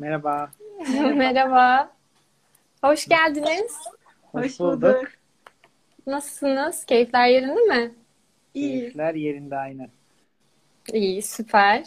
[0.00, 0.50] Merhaba.
[1.14, 1.92] Merhaba.
[2.84, 3.76] Hoş geldiniz.
[4.32, 4.82] Hoş, Hoş bulduk.
[4.82, 5.08] bulduk.
[6.06, 6.84] Nasılsınız?
[6.84, 7.94] Keyifler yerinde mi?
[8.54, 8.78] İyi.
[8.80, 9.88] Keyifler yerinde aynen.
[10.92, 11.84] İyi, süper.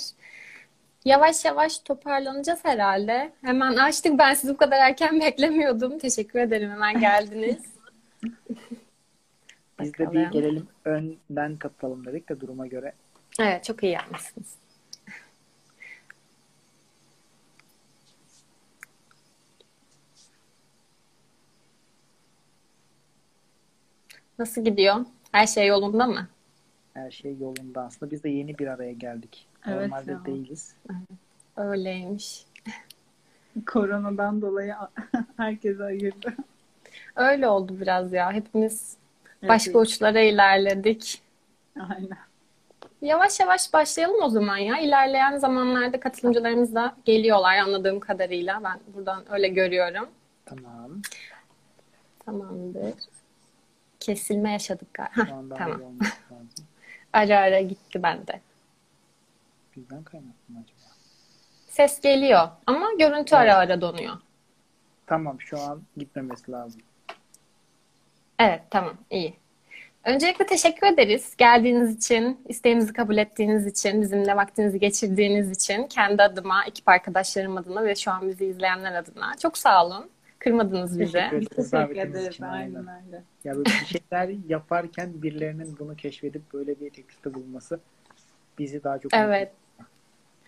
[1.05, 3.33] Yavaş yavaş toparlanacağız herhalde.
[3.41, 4.19] Hemen açtık.
[4.19, 5.99] Ben sizi bu kadar erken beklemiyordum.
[5.99, 6.71] Teşekkür ederim.
[6.71, 7.63] Hemen geldiniz.
[9.79, 12.93] Biz de bir gelelim önden katılalım dedik de duruma göre.
[13.39, 14.62] Evet, çok iyi yapmışsınız.
[24.43, 24.95] Nasıl gidiyor?
[25.31, 26.27] Her şey yolunda mı?
[26.93, 28.11] Her şey yolunda aslında.
[28.11, 29.47] Biz de yeni bir araya geldik.
[29.67, 30.25] Evet Normalde ya.
[30.25, 30.75] değiliz.
[31.57, 32.45] Öyleymiş.
[33.67, 34.75] Koronadan dolayı
[35.37, 36.33] herkese ayırdı.
[37.15, 38.31] Öyle oldu biraz ya.
[38.31, 38.97] Hepimiz
[39.41, 41.21] Evet, başka uçlara ilerledik.
[41.79, 42.17] Aynen.
[43.01, 44.79] Yavaş yavaş başlayalım o zaman ya.
[44.79, 48.61] İlerleyen zamanlarda katılımcılarımız da geliyorlar anladığım kadarıyla.
[48.63, 50.07] Ben buradan öyle görüyorum.
[50.45, 51.01] Tamam.
[52.25, 52.93] Tamamdır.
[54.03, 55.35] Kesilme yaşadık galiba.
[55.35, 55.81] Anda tamam.
[57.13, 58.41] Ara ara gitti bende.
[59.75, 60.91] Bizden kaynaklı mı acaba?
[61.69, 64.13] Ses geliyor ama görüntü ara ara donuyor.
[65.07, 66.81] Tamam şu an gitmemesi lazım.
[68.39, 69.33] Evet, tamam, iyi.
[70.03, 71.35] Öncelikle teşekkür ederiz.
[71.37, 77.83] Geldiğiniz için, isteğimizi kabul ettiğiniz için, bizimle vaktinizi geçirdiğiniz için, kendi adıma, ekip arkadaşlarım adına
[77.83, 79.37] ve şu an bizi izleyenler adına.
[79.41, 80.09] Çok sağ olun.
[80.43, 81.11] Kırmadınız bizi.
[81.11, 82.41] Teşekkür Biz ederiz teşekkür ederiz.
[82.41, 83.23] Aynen öyle.
[83.43, 87.79] Ya böyle bir şeyler yaparken birilerinin bunu keşfedip böyle bir teklifte bulunması
[88.59, 89.51] bizi daha çok Evet.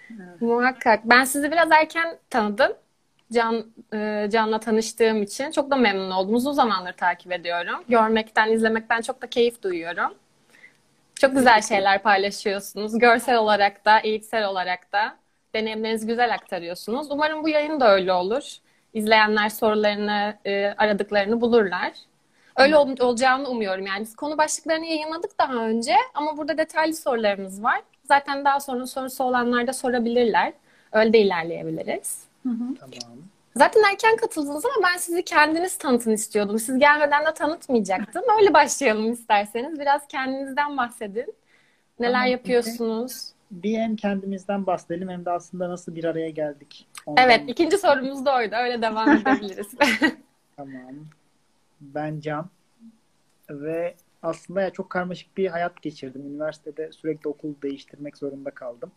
[0.10, 0.42] Evet.
[0.42, 1.00] Muhakkak.
[1.06, 2.72] Ben sizi biraz erken tanıdım.
[3.34, 6.34] Can e, Can'la tanıştığım için çok da memnun oldum.
[6.34, 7.84] Uzun zamandır takip ediyorum.
[7.90, 10.14] Görmekten, izlemekten çok da keyif duyuyorum.
[11.16, 13.00] Çok güzel şeyler paylaşıyorsunuz.
[13.00, 15.18] Görsel olarak da, eğitsel olarak da
[15.54, 17.12] deneyimlerinizi güzel aktarıyorsunuz.
[17.12, 18.58] Umarım bu yayın da öyle olur.
[19.00, 21.92] İzleyenler sorularını, e, aradıklarını bulurlar.
[22.58, 23.86] Öyle ol- olacağını umuyorum.
[23.86, 27.82] Yani biz konu başlıklarını yayınladık daha önce ama burada detaylı sorularımız var.
[28.04, 30.54] Zaten daha sonra sorusu olanlar da sorabilirler.
[30.92, 32.24] Öyle de ilerleyebiliriz.
[32.44, 32.76] Tamam.
[33.56, 36.60] Zaten erken katıldınız ama ben sizi kendiniz tanıtın istiyordum.
[36.60, 38.24] Siz gelmeden de tanıtmayacaktım.
[38.40, 39.80] Öyle başlayalım isterseniz.
[39.80, 41.34] Biraz kendinizden bahsedin.
[42.00, 43.28] Neler Tamam, yapıyorsunuz?
[43.64, 46.88] Bir hem kendimizden bahsedelim hem de aslında nasıl bir araya geldik.
[47.06, 48.56] Ondan Evet, ikinci sorumuz da oydu.
[48.56, 49.68] Öyle devam edebiliriz.
[50.56, 50.96] Tamam.
[51.82, 52.50] Ben Can
[53.50, 56.28] ve aslında ya çok karmaşık bir hayat geçirdim.
[56.28, 58.92] Üniversitede sürekli okul değiştirmek zorunda kaldım.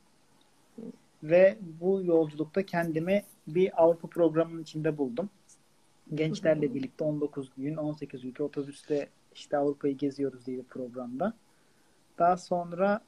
[1.22, 5.30] Ve bu yolculukta kendimi bir Avrupa programının içinde buldum.
[6.14, 11.32] Gençlerle birlikte 19 gün, 18 ülke otobüste işte Avrupa'yı geziyoruz diye bir programda.
[12.18, 13.00] Daha sonra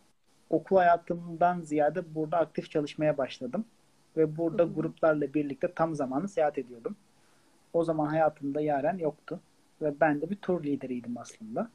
[0.50, 3.64] okul hayatımdan ziyade burada aktif çalışmaya başladım.
[4.16, 6.96] Ve burada gruplarla birlikte tam zamanlı seyahat ediyordum.
[7.72, 9.40] O zaman hayatımda Yaren yoktu.
[9.82, 11.70] Ve ben de bir tur lideriydim aslında.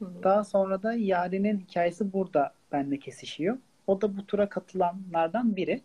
[0.00, 3.58] Daha sonra da Yaren'in hikayesi burada benimle kesişiyor.
[3.86, 5.82] O da bu tura katılanlardan biri.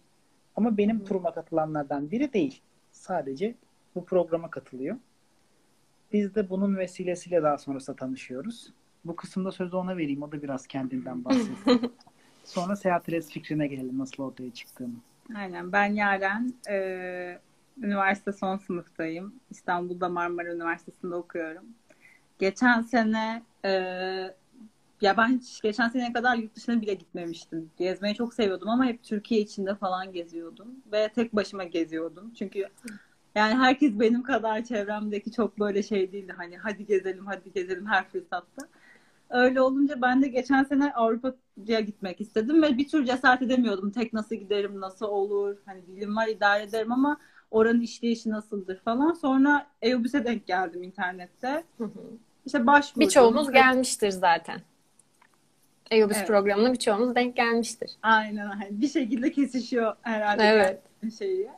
[0.56, 2.62] Ama benim turuma katılanlardan biri değil.
[2.92, 3.56] Sadece
[3.96, 4.98] bu programa katılıyor.
[6.14, 8.74] Biz de bunun vesilesiyle daha sonrasında tanışıyoruz.
[9.06, 10.24] Bu kısımda sözü ona vereyim.
[10.24, 11.92] O da biraz kendinden bahsetsin.
[12.44, 14.96] Sonra seyahat res fikrine gelelim nasıl ortaya çıktığını.
[15.36, 15.72] Aynen.
[15.72, 16.54] Ben Yaren.
[16.70, 17.40] Ee,
[17.78, 19.34] üniversite son sınıftayım.
[19.50, 21.66] İstanbul'da Marmara Üniversitesi'nde okuyorum.
[22.40, 23.72] Geçen sene e,
[25.02, 27.72] ya ben hiç geçen seneye kadar yurt dışına bile gitmemiştim.
[27.78, 30.68] Gezmeyi çok seviyordum ama hep Türkiye içinde falan geziyordum.
[30.92, 32.34] Ve tek başıma geziyordum.
[32.40, 32.66] Çünkü
[33.36, 36.34] yani herkes benim kadar çevremdeki çok böyle şey değildi.
[36.38, 38.68] Hani hadi gezelim, hadi gezelim her fırsatta.
[39.30, 43.92] Öyle olunca ben de geçen sene Avrupa'ya gitmek istedim ve bir tür cesaret edemiyordum.
[43.92, 45.58] Tek nasıl giderim, nasıl olur?
[45.66, 47.18] Hani dilim var idare ederim ama
[47.52, 49.14] oranın işleyişi nasıldır falan.
[49.14, 51.64] Sonra Eubus'e denk geldim internette.
[52.46, 53.08] İşte başvurdum.
[53.08, 54.62] Birçoğumuz gelmiştir zaten.
[55.92, 56.28] Eubus Evet.
[56.28, 57.92] programına birçoğumuz denk gelmiştir.
[58.02, 58.82] Aynen aynen.
[58.82, 60.82] Bir şekilde kesişiyor herhalde Evet.
[61.18, 61.50] şeyi.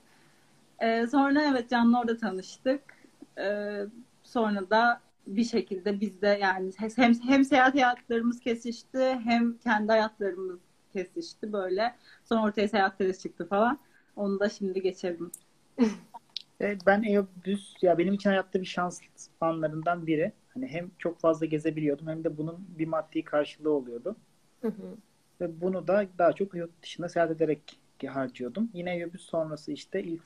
[0.80, 2.82] Ee, sonra evet Can'la orada tanıştık.
[3.38, 3.86] Ee,
[4.24, 10.60] sonra da bir şekilde biz de yani hem hem seyahat hayatlarımız kesişti hem kendi hayatlarımız
[10.94, 11.96] kesişti böyle.
[12.24, 13.80] Sonra ortaya seyahatlerimiz çıktı falan.
[14.16, 15.32] Onu da şimdi geçelim.
[16.62, 19.02] E, ben Eobüs ya benim için hayatta bir şans
[19.42, 20.32] anlarından biri.
[20.54, 24.16] Hani hem çok fazla gezebiliyordum hem de bunun bir maddi karşılığı oluyordu.
[24.62, 24.98] Hı hı.
[25.42, 28.70] Ve bunu da daha çok yurt dışında seyahat ederek harcıyordum.
[28.74, 30.24] Yine Eobüs sonrası işte ilk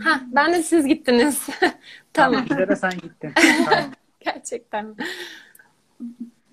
[0.00, 1.48] Ha, ben de siz gittiniz.
[2.12, 2.44] tamam.
[2.50, 3.32] Bizlere sen gittin.
[3.66, 3.90] Tamam.
[4.20, 4.96] Gerçekten.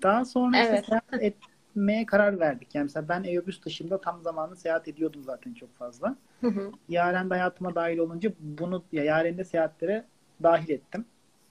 [0.02, 0.86] Daha sonra işte Evet.
[0.86, 2.74] seyahat etmeye karar verdik.
[2.74, 6.16] Yani mesela ben Eyüpüs dışında tam zamanlı seyahat ediyordum zaten çok fazla.
[6.40, 6.72] Hı hı.
[6.88, 10.04] Yaren de hayatıma dahil olunca bunu ya Yaren'i de seyahatlere
[10.42, 11.04] dahil ettim.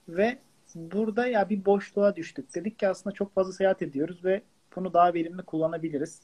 [0.09, 0.37] Ve
[0.75, 2.55] burada ya bir boşluğa düştük.
[2.55, 4.41] Dedik ki aslında çok fazla seyahat ediyoruz ve
[4.75, 6.21] bunu daha verimli kullanabiliriz.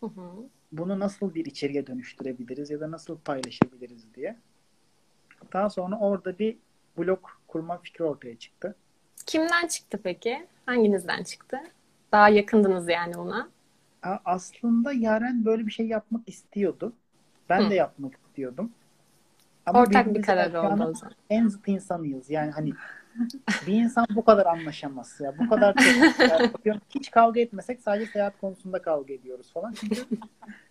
[0.00, 0.48] Hı hı.
[0.72, 4.36] Bunu nasıl bir içeriğe dönüştürebiliriz ya da nasıl paylaşabiliriz diye.
[5.52, 6.56] Daha sonra orada bir
[6.98, 8.74] blog kurma fikri ortaya çıktı.
[9.26, 10.46] Kimden çıktı peki?
[10.66, 11.58] Hanginizden çıktı?
[12.12, 13.48] Daha yakındınız yani ona.
[14.24, 16.92] Aslında Yaren böyle bir şey yapmak istiyordu.
[17.48, 17.70] Ben Hı.
[17.70, 18.72] de yapmak istiyordum.
[19.66, 21.14] Ama Ortak bir karar oldu o zaman.
[21.30, 22.30] En zıt insanıyız.
[22.30, 22.72] Yani hani
[23.66, 25.38] bir insan bu kadar anlaşamaz ya.
[25.38, 26.76] Bu kadar çok.
[26.90, 29.72] Hiç kavga etmesek sadece seyahat konusunda kavga ediyoruz falan.
[29.72, 29.96] Çünkü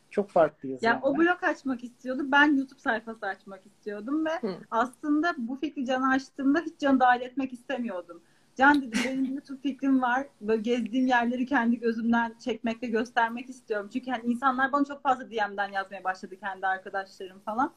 [0.09, 0.83] çok farklıyız.
[0.83, 0.99] Ya yani.
[1.03, 2.23] o blog açmak istiyordu.
[2.25, 4.55] Ben YouTube sayfası açmak istiyordum ve Hı.
[4.71, 8.21] aslında bu fikri Can'a açtığımda hiç Can'ı dahil etmek istemiyordum.
[8.57, 10.27] Can dedi benim YouTube fikrim var.
[10.41, 13.89] Böyle gezdiğim yerleri kendi gözümden çekmek ve göstermek istiyorum.
[13.93, 17.73] Çünkü hani insanlar bana çok fazla DM'den yazmaya başladı kendi arkadaşlarım falan.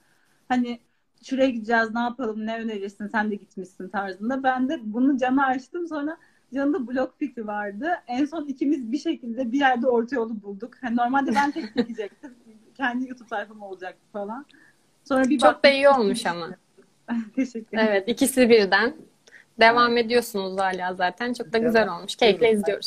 [0.48, 0.80] Hani
[1.24, 4.42] şuraya gideceğiz ne yapalım ne önerirsin sen de gitmişsin tarzında.
[4.42, 6.16] Ben de bunu Can'a açtım sonra
[6.54, 7.88] Can'ın da blog fikri vardı.
[8.06, 10.74] En son ikimiz bir şekilde bir yerde orta yolu bulduk.
[10.80, 12.34] Hani normalde ben tek çekecektim.
[12.76, 14.46] Kendi YouTube sayfam olacaktı falan.
[15.04, 16.50] Sonra bir Çok da iyi olmuş ama.
[17.36, 17.88] Teşekkür ederim.
[17.90, 18.96] Evet, ikisi birden.
[19.60, 21.32] Devam ediyorsunuz hala zaten.
[21.32, 22.16] Çok da güzel Devam olmuş.
[22.16, 22.86] Keyifle izliyoruz.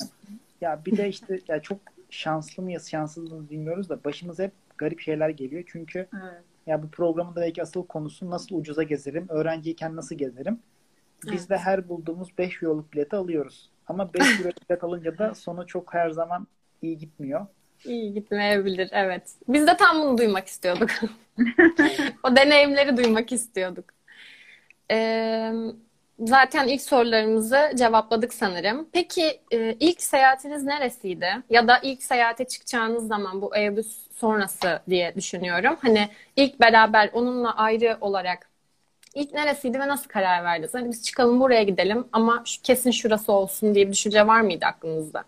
[0.61, 1.77] Ya bir de işte ya çok
[2.09, 5.63] şanslı mıyız, şanssız mıyız bilmiyoruz da başımıza hep garip şeyler geliyor.
[5.67, 6.43] Çünkü Evet.
[6.67, 10.59] Ya bu programın da belki asıl konusu nasıl ucuza gezerim, öğrenciyken nasıl gezerim.
[11.23, 11.49] Biz Evet.
[11.49, 13.71] de her bulduğumuz 5 euroluk bileti alıyoruz.
[13.87, 16.47] Ama 5 euroluk bilet alınca da sonu çok her zaman
[16.81, 17.47] iyi gitmiyor.
[17.85, 19.35] İyi gitmeyebilir, evet.
[19.47, 20.89] Biz de tam bunu duymak istiyorduk.
[22.23, 23.85] O deneyimleri duymak istiyorduk.
[24.91, 25.51] Ee,
[26.19, 28.87] zaten ilk sorularımızı cevapladık sanırım.
[28.91, 31.27] Peki e, ilk seyahatiniz neresiydi?
[31.49, 35.75] Ya da ilk seyahate çıkacağınız zaman bu Airbus sonrası diye düşünüyorum.
[35.81, 38.49] Hani ilk beraber onunla ayrı olarak
[39.15, 40.73] ilk neresiydi ve nasıl karar verdiniz?
[40.73, 44.65] Hani biz çıkalım buraya gidelim ama şu, kesin şurası olsun diye bir düşünce var mıydı
[44.65, 45.23] aklınızda?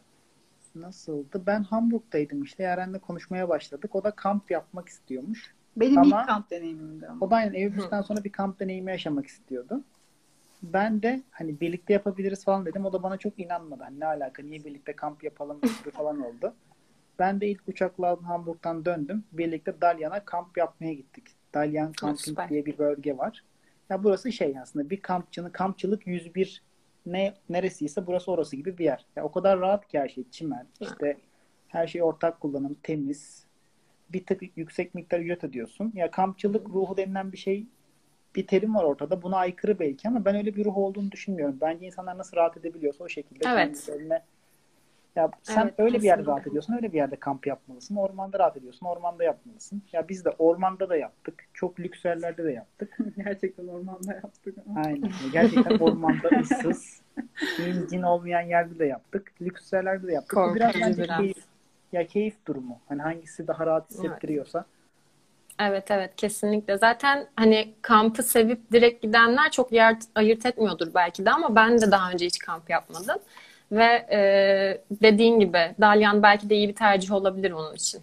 [0.75, 1.41] Nasıldı?
[1.47, 2.63] Ben Hamburg'daydım işte.
[2.63, 3.95] Yaren'le konuşmaya başladık.
[3.95, 5.53] O da kamp yapmak istiyormuş.
[5.77, 7.25] Benim Ama- ilk kamp deneyimimdi ama.
[7.25, 9.83] O da aynen Eyüpüs'ten sonra bir kamp deneyimi yaşamak istiyordu.
[10.63, 12.85] Ben de hani birlikte yapabiliriz falan dedim.
[12.85, 13.83] O da bana çok inanmadı.
[13.83, 16.53] Hani ne alaka, niye birlikte kamp yapalım gibi falan oldu.
[17.19, 19.23] Ben de ilk uçakla Hamburg'dan döndüm.
[19.31, 21.23] Birlikte Dalyan'a kamp yapmaya gittik.
[21.53, 22.49] Dalyan Camping süper.
[22.49, 23.43] diye bir bölge var.
[23.89, 26.63] Ya burası şey aslında bir kampçının kampçılık 101
[27.05, 29.05] ne neresiyse burası orası gibi bir yer.
[29.15, 30.67] Ya o kadar rahat ki her şey çimen.
[30.81, 31.17] işte
[31.67, 33.45] her şey ortak kullanım, temiz.
[34.09, 35.91] Bir tık yüksek miktar ücret ödüyorsun.
[35.95, 37.65] Ya kampçılık ruhu denilen bir şey
[38.35, 39.21] bir terim var ortada.
[39.21, 41.57] Buna aykırı belki ama ben öyle bir ruh olduğunu düşünmüyorum.
[41.61, 43.85] Bence insanlar nasıl rahat edebiliyorsa o şekilde Evet.
[43.85, 44.21] kendilerine
[45.15, 46.31] ya sen Evet, öyle bir yerde kesinlikle.
[46.31, 47.95] rahat ediyorsun, öyle bir yerde kamp yapmalısın.
[47.95, 49.83] Ormanda rahat ediyorsun, ormanda yapmalısın.
[49.93, 51.43] Ya biz de ormanda da yaptık.
[51.53, 52.97] Çok lüks yerlerde de yaptık.
[53.17, 54.81] Gerçekten ormanda yaptık ama.
[54.81, 55.11] Aynen.
[55.31, 57.01] Gerçekten ormanda ıssız,
[57.59, 59.31] incin olmayan yerde de yaptık.
[59.41, 60.37] Lüks yerlerde de yaptık.
[60.37, 61.17] Bu biraz bence biraz.
[61.17, 61.37] keyif,
[61.91, 62.79] ya keyif durumu.
[62.87, 64.59] Hani hangisi daha rahat hissettiriyorsa.
[64.59, 64.74] Evet
[65.91, 66.77] evet kesinlikle.
[66.77, 71.91] Zaten hani kampı sevip direkt gidenler çok yer ayırt etmiyordur belki de ama ben de
[71.91, 73.17] daha önce hiç kamp yapmadım.
[73.71, 74.19] Ve e,
[75.01, 78.01] dediğin gibi Dalyan belki de iyi bir tercih olabilir onun için.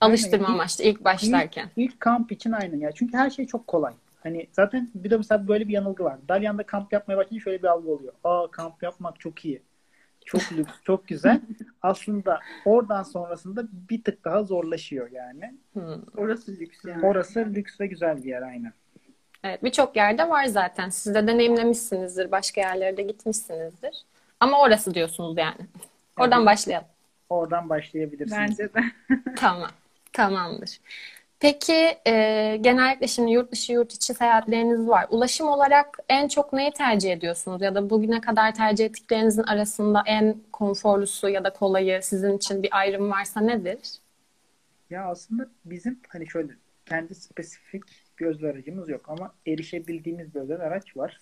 [0.00, 1.70] Alıştırma İlk- amaçlı ilk başlarken.
[1.76, 2.92] İlk, ilk kamp için aynen ya.
[2.92, 3.94] Çünkü her şey çok kolay.
[4.22, 6.18] Hani zaten bir de mesela böyle bir yanılgı var.
[6.28, 8.12] Dalyan'da kamp yapmaya başlayınca şöyle bir algı oluyor.
[8.24, 9.62] Aa kamp yapmak çok iyi.
[10.24, 11.40] Çok lüks, çok güzel.
[11.82, 15.54] Aslında oradan sonrasında bir tık daha zorlaşıyor yani.
[15.72, 16.02] Hmm.
[16.16, 17.06] Orası lüks yani.
[17.06, 18.72] Orası lüks ve güzel bir yer aynen.
[19.44, 20.88] Evet birçok yerde var zaten.
[20.88, 22.30] Siz de deneyimlemişsinizdir.
[22.30, 24.04] Başka yerlere de gitmişsinizdir.
[24.40, 25.66] Ama orası diyorsunuz yani.
[26.18, 26.46] Oradan Evet.
[26.46, 26.88] başlayalım.
[27.28, 28.58] Oradan başlayabilirsiniz.
[28.58, 28.80] Bence de.
[29.36, 29.70] Tamam.
[30.12, 30.78] Tamamdır.
[31.44, 35.06] Peki e, genellikle şimdi yurt dışı yurt içi seyahatleriniz var.
[35.10, 37.62] Ulaşım olarak en çok neyi tercih ediyorsunuz?
[37.62, 42.78] Ya da bugüne kadar tercih ettiklerinizin arasında en konforlusu ya da kolayı sizin için bir
[42.78, 43.78] ayrım varsa nedir?
[44.90, 46.52] Ya aslında bizim hani şöyle
[46.86, 47.84] kendi spesifik
[48.18, 51.20] bir özel aracımız yok ama erişebildiğimiz bir özel araç var.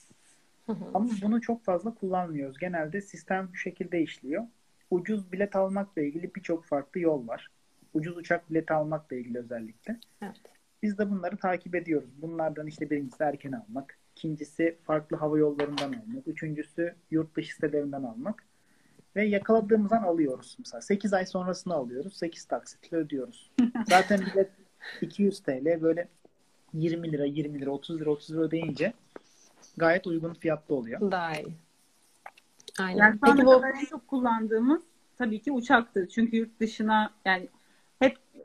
[0.67, 0.85] Hı hı.
[0.95, 2.59] Ama bunu çok fazla kullanmıyoruz.
[2.59, 4.43] Genelde sistem şu şekilde işliyor.
[4.91, 7.49] Ucuz bilet almakla ilgili birçok farklı yol var.
[7.95, 10.01] Ucuz uçak bileti almakla ilgili özellikle.
[10.23, 10.41] Evet.
[10.83, 12.11] Biz de bunları takip ediyoruz.
[12.23, 13.99] Bunlardan işte birincisi erken almak.
[14.17, 16.27] ikincisi farklı hava yollarından almak.
[16.27, 18.45] Üçüncüsü yurt dışı sitelerinden almak.
[19.17, 20.57] Ve yakaladığımız an alıyoruz.
[20.59, 22.17] Mesela 8 ay sonrasını alıyoruz.
[22.17, 23.51] 8 taksitle ödüyoruz.
[23.89, 24.51] Zaten bilet
[25.01, 26.09] 200 TL böyle
[26.73, 28.93] 20 lira, 20 lira, 30 lira, 30 lira ödeyince
[29.77, 31.11] gayet uygun fiyatlı oluyor.
[31.11, 31.55] Daha iyi.
[32.79, 32.99] Aynen.
[32.99, 34.83] Yani Peki bu en çok kullandığımız
[35.19, 36.09] tabii ki uçaktı.
[36.15, 37.49] Çünkü yurt dışına yani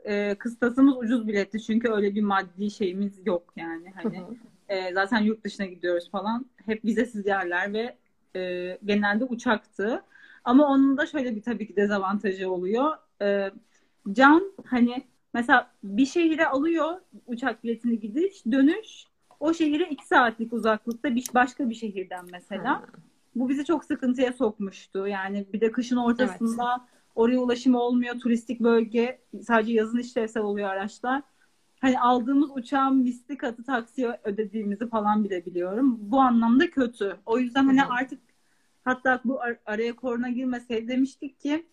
[0.08, 1.62] e, kıstasımız ucuz biletti.
[1.62, 3.92] Çünkü öyle bir maddi şeyimiz yok yani.
[4.02, 4.22] Hani
[4.68, 6.46] e, zaten yurt dışına gidiyoruz falan.
[6.66, 7.96] Hep vizesiz yerler ve
[8.36, 10.02] e, genelde uçaktı.
[10.44, 12.96] Ama onun da şöyle bir tabii ki dezavantajı oluyor.
[13.22, 13.50] E,
[14.12, 19.04] Can hani mesela bir şehire alıyor uçak biletini gidiş, dönüş
[19.40, 22.84] o şehire iki saatlik uzaklıkta bir başka bir şehirden mesela.
[23.34, 25.06] Bu bizi çok sıkıntıya sokmuştu.
[25.06, 26.86] Yani bir de kışın ortasında
[27.18, 28.14] oraya ulaşım olmuyor.
[28.20, 31.22] Turistik bölge sadece yazın işlevsel oluyor araçlar.
[31.80, 35.98] Hani aldığımız uçağın misli katı taksiye ödediğimizi falan bile biliyorum.
[36.00, 37.16] Bu anlamda kötü.
[37.26, 38.20] O yüzden hani artık
[38.84, 41.66] hatta bu ar- araya korona girmeseydi demiştik ki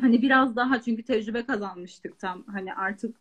[0.00, 2.44] hani biraz daha çünkü tecrübe kazanmıştık tam.
[2.46, 3.16] Hani artık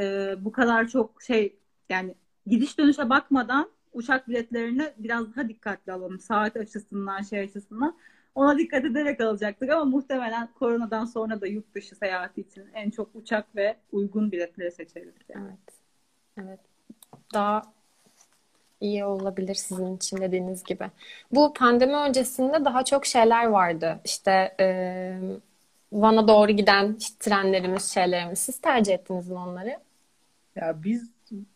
[0.00, 1.56] e, bu kadar çok şey
[1.90, 2.14] yani
[2.46, 6.20] gidiş dönüşe bakmadan uçak biletlerini biraz daha dikkatli alalım.
[6.20, 7.96] Saat açısından, şey açısından.
[8.34, 13.14] Ona dikkat ederek alacaktık ama muhtemelen koronadan sonra da yurt dışı seyahati için en çok
[13.14, 15.14] uçak ve uygun biletleri seçeriz.
[15.28, 15.46] Yani.
[15.46, 15.80] Evet.
[16.38, 16.60] Evet.
[17.34, 17.62] Daha
[18.80, 20.90] iyi olabilir sizin için dediğiniz gibi.
[21.32, 24.00] Bu pandemi öncesinde daha çok şeyler vardı.
[24.04, 24.66] İşte e,
[25.92, 28.38] Van'a doğru giden işte trenlerimiz, şeylerimiz.
[28.38, 29.76] Siz tercih ettiniz mi onları?
[30.56, 31.10] Ya biz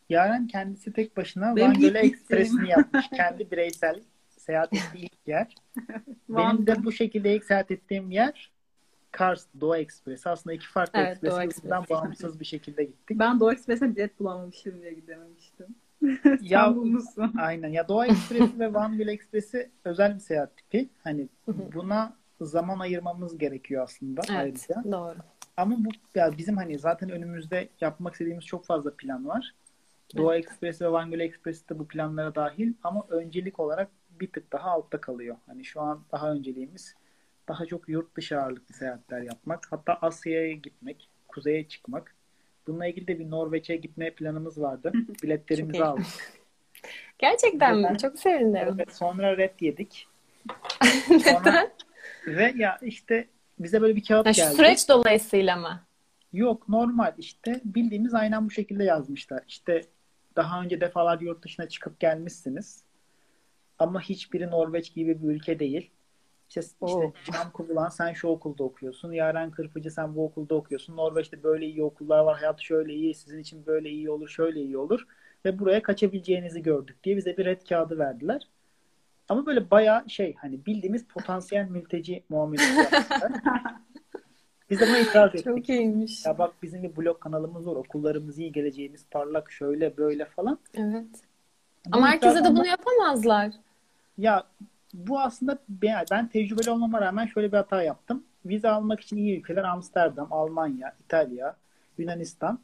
[0.08, 3.08] Yaren kendisi tek başına Van Gölü Ekspresi'ni yapmış.
[3.08, 4.00] Kendi bireysel
[4.44, 5.54] seyahat ettiği ilk yer.
[6.28, 8.50] Benim de bu şekilde ilk seyahat ettiğim yer
[9.10, 10.28] Kars Doğu Ekspresi.
[10.28, 11.62] Aslında iki farklı Evet, Doğu ekspres Ekspresi.
[11.66, 13.18] birbirinden bağımsız bir şekilde gittik.
[13.18, 15.66] Ben Doğu Ekspres'e bilet bulamamışım diye gidememiştim.
[16.40, 17.32] Ya- bulmuşsun.
[17.38, 17.68] Aynen.
[17.68, 20.88] Ya Doğu Ekspresi ve Van Gölü Ekspresi özel bir seyahat tipi.
[21.04, 24.92] Hani buna zaman ayırmamız gerekiyor aslında Evet, ayrıca.
[24.92, 25.18] doğru.
[25.56, 29.54] Ama bu ya bizim hani zaten önümüzde yapmak istediğimiz çok fazla plan var.
[30.16, 33.88] Doğu Ekspresi ve Van Gölü Ekspresi de bu planlara dahil ama öncelik olarak
[34.20, 35.36] bir tık daha altta kalıyor.
[35.46, 36.94] Hani şu an daha önceliğimiz
[37.48, 39.66] daha çok yurt dışı ağırlıklı seyahatler yapmak.
[39.70, 42.14] Hatta Asya'ya gitmek, kuzeye çıkmak.
[42.66, 44.92] Bununla ilgili de bir Norveç'e gitme planımız vardı.
[45.22, 46.06] Biletlerimizi aldık.
[47.18, 47.82] Gerçekten mi?
[47.82, 47.94] Neden?
[47.94, 48.74] Çok sevindim.
[48.74, 50.08] Evet, sonra red yedik.
[51.24, 51.70] Sonra,
[52.26, 53.28] ve ya işte
[53.58, 54.54] bize böyle bir kağıt Ha, geldi.
[54.54, 55.80] süreç dolayısıyla mı?
[56.32, 59.42] Yok normal işte bildiğimiz aynen bu şekilde yazmışlar.
[59.48, 59.82] İşte
[60.36, 62.83] daha önce defalarca yurt dışına çıkıp gelmişsiniz.
[63.78, 65.90] Ama hiçbiri Norveç gibi bir ülke değil.
[66.48, 67.12] İşte, işte.
[67.32, 69.12] Can Kubulan sen şu okulda okuyorsun.
[69.12, 70.96] Yaren Kırpıcı sen bu okulda okuyorsun.
[70.96, 72.38] Norveç'te böyle iyi okullar var.
[72.38, 73.14] Hayat şöyle iyi.
[73.14, 74.28] Sizin için böyle iyi olur.
[74.28, 75.06] Şöyle iyi olur.
[75.44, 78.48] Ve buraya kaçabileceğinizi gördük diye bize bir red kağıdı verdiler.
[79.28, 83.32] Ama böyle bayağı şey hani bildiğimiz potansiyel mülteci muamelesi yaptılar.
[84.70, 85.44] Biz de buna itiraz ettik.
[85.44, 86.26] Çok iyiymiş.
[86.26, 87.76] Ya bak bizim bir blog kanalımız var.
[87.76, 90.58] Okullarımız iyi, geleceğimiz parlak, şöyle böyle falan.
[90.74, 91.06] Evet.
[91.92, 93.52] Ama herkese de bunu yapamazlar.
[94.18, 94.44] Ya
[94.94, 98.24] bu aslında ben, ben tecrübeli olmama rağmen şöyle bir hata yaptım.
[98.46, 101.56] Vize almak için iyi ülkeler Amsterdam, Almanya, İtalya,
[101.98, 102.58] Yunanistan.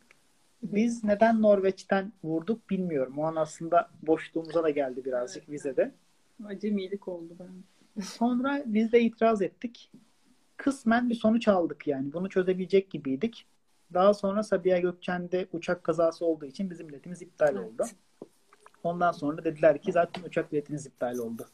[0.63, 3.15] Biz neden Norveç'ten vurduk bilmiyorum.
[3.19, 5.93] O an aslında boşluğumuza da geldi birazcık vizede.
[6.47, 8.03] Acemilik oldu ben.
[8.03, 9.91] Sonra biz de itiraz ettik.
[10.57, 12.13] Kısmen bir sonuç aldık yani.
[12.13, 13.47] Bunu çözebilecek gibiydik.
[13.95, 17.67] Daha sonra Sabiha Gökçen'de uçak kazası olduğu için bizim biletimiz iptal Evet.
[17.67, 17.85] oldu.
[18.85, 21.49] Ondan sonra dediler ki zaten uçak biletiniz iptal oldu.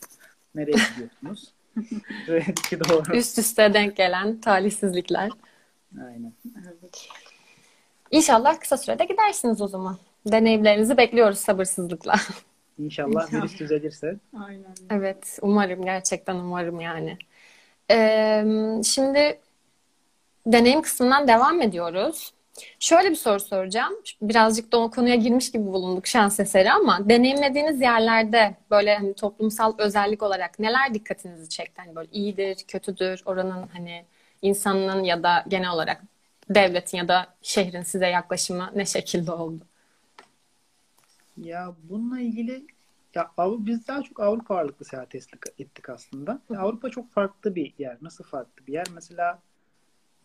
[0.54, 1.52] Nereye gidiyorsunuz?
[2.70, 3.16] Ki doğru.
[3.16, 5.30] Üst üste denk gelen talihsizlikler.
[6.06, 6.32] Aynen.
[6.66, 7.08] Evet.
[8.10, 9.98] İnşallah kısa sürede gidersiniz o zaman.
[10.26, 12.14] Deneyimlerinizi bekliyoruz sabırsızlıkla.
[12.78, 13.32] İnşallah İnşallah.
[13.32, 14.16] virüs düzelirse.
[14.46, 14.74] Aynen.
[14.90, 17.18] Evet, umarım gerçekten umarım yani.
[17.90, 18.44] Ee,
[18.84, 19.40] şimdi
[20.46, 22.32] deneyim kısmından devam ediyoruz.
[22.80, 23.94] Şöyle bir soru soracağım.
[24.22, 29.74] Birazcık da o konuya girmiş gibi bulunduk şans eseri ama deneyimlediğiniz yerlerde böyle hani toplumsal
[29.78, 31.82] özellik olarak neler dikkatinizi çekti?
[31.84, 34.04] Hani böyle iyidir, kötüdür, oranın hani
[34.42, 36.02] insanın ya da genel olarak
[36.50, 39.64] devletin ya da şehrin size yaklaşımı ne şekilde oldu?
[41.36, 42.66] Ya bununla ilgili
[43.14, 46.40] ya Avrupa, biz daha çok Avrupa ağırlıklı seyahat ettik, aslında.
[46.56, 47.96] Avrupa çok farklı bir yer.
[48.02, 48.86] Nasıl farklı bir yer?
[48.94, 49.38] Mesela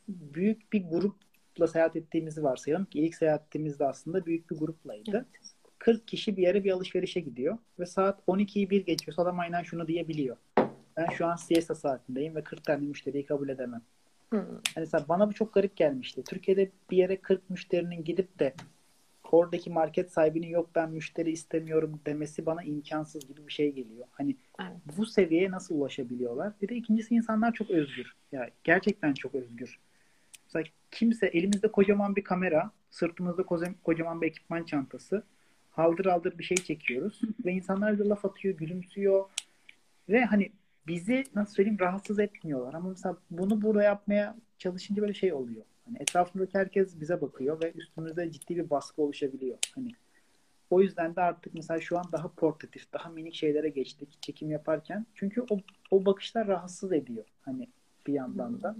[0.08, 0.92] büyük bir
[1.52, 5.26] grupla seyahat ettiğimizi varsayalım ki ilk seyahatimizde aslında büyük bir gruplaydı.
[5.80, 9.88] 40 kişi bir yere bir alışverişe gidiyor ve saat 12'yi bir geçiyorsa adam aynen şunu
[9.88, 10.38] diyebiliyor.
[10.98, 13.82] Ben şu an siesta saatindeyim ve 40 tane müşteriyi kabul edemem.
[14.30, 14.40] Hmm.
[14.40, 16.24] Hani mesela bana bu çok garip gelmişti.
[16.24, 18.54] Türkiye'de bir yere 40 müşterinin gidip de
[19.32, 24.08] oradaki market sahibinin yok ben müşteri istemiyorum demesi bana imkansız gibi bir şey geliyor.
[24.12, 24.78] Hani Evet.
[24.98, 26.54] bu seviyeye nasıl ulaşabiliyorlar?
[26.62, 28.16] Bir de ikincisi insanlar çok özgür.
[28.32, 29.80] Ya gerçekten çok özgür.
[30.54, 35.24] Mesela kimse elimizde kocaman bir kamera, sırtımızda koca- kocaman bir ekipman çantası.
[35.72, 37.22] haldır haldır bir şey çekiyoruz.
[37.46, 39.26] ve insanlar da laf atıyor, gülümsüyor.
[40.10, 40.52] Ve hani
[40.88, 42.74] bizi nasıl söyleyeyim rahatsız etmiyorlar.
[42.74, 45.64] Ama mesela bunu burada yapmaya çalışınca böyle şey oluyor.
[45.86, 49.58] Hani etrafımızdaki herkes bize bakıyor ve üstümüzde ciddi bir baskı oluşabiliyor.
[49.76, 49.92] Hani
[50.70, 55.06] o yüzden de artık mesela şu an daha portatif, daha minik şeylere geçtik çekim yaparken.
[55.16, 55.58] Çünkü o,
[55.92, 57.26] o bakışlar rahatsız ediyor.
[57.42, 57.68] Hani
[58.08, 58.76] bir yandan da.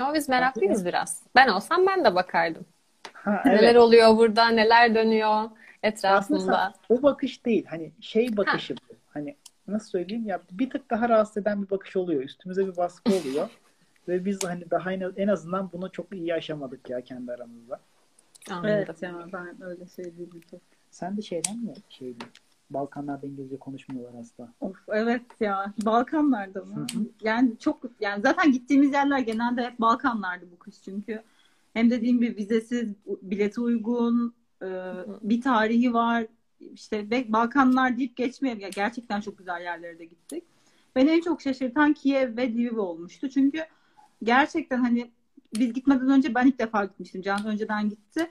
[0.00, 1.22] Ama biz meraklıyız biraz.
[1.34, 2.64] Ben olsam ben de bakardım.
[3.12, 3.76] Ha, Neler evet.
[3.76, 5.50] oluyor burada, neler dönüyor Aslında
[5.82, 6.72] etrafında.
[6.88, 7.66] o bakış değil.
[7.66, 8.94] Hani şey bakışı bu.
[9.08, 9.36] Hani
[9.68, 12.22] nasıl söyleyeyim ya bir tık daha rahatsız eden bir bakış oluyor.
[12.22, 13.50] Üstümüze bir baskı oluyor.
[14.08, 17.80] Ve biz hani daha en, azından bunu çok iyi yaşamadık ya kendi aramızda.
[18.50, 18.70] Anladım.
[18.70, 20.60] Evet ya ben öyle şey değilim çok.
[20.90, 22.24] Sen de şeyden mi şeydi?
[22.70, 24.52] Balkanlarda İngilizce konuşmuyorlar asla.
[24.60, 26.74] Of evet ya Balkanlarda mı?
[26.74, 27.04] Hı hı.
[27.22, 31.22] Yani çok yani zaten gittiğimiz yerler genelde hep Balkanlardı bu kış çünkü.
[31.74, 34.68] Hem dediğim gibi vizesiz, bileti uygun, e,
[35.22, 36.26] bir tarihi var.
[36.60, 40.44] İşte Balkanlar deyip geçmeye ya gerçekten çok güzel yerlere de gittik.
[40.96, 43.30] Beni en çok şaşırtan Kiev ve Lviv olmuştu.
[43.30, 43.58] Çünkü
[44.22, 45.10] gerçekten hani
[45.54, 47.22] biz gitmeden önce ben ilk defa gitmiştim.
[47.22, 48.30] Can önceden gitti.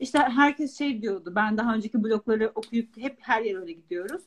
[0.00, 1.32] İşte herkes şey diyordu.
[1.36, 4.22] Ben daha önceki blogları okuyup hep her yere öyle gidiyoruz.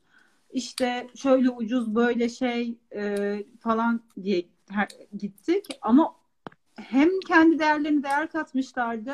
[0.52, 4.88] İşte şöyle ucuz böyle şey e, falan diye her,
[5.18, 5.66] gittik.
[5.82, 6.16] Ama
[6.76, 9.14] hem kendi değerlerini değer katmışlardı.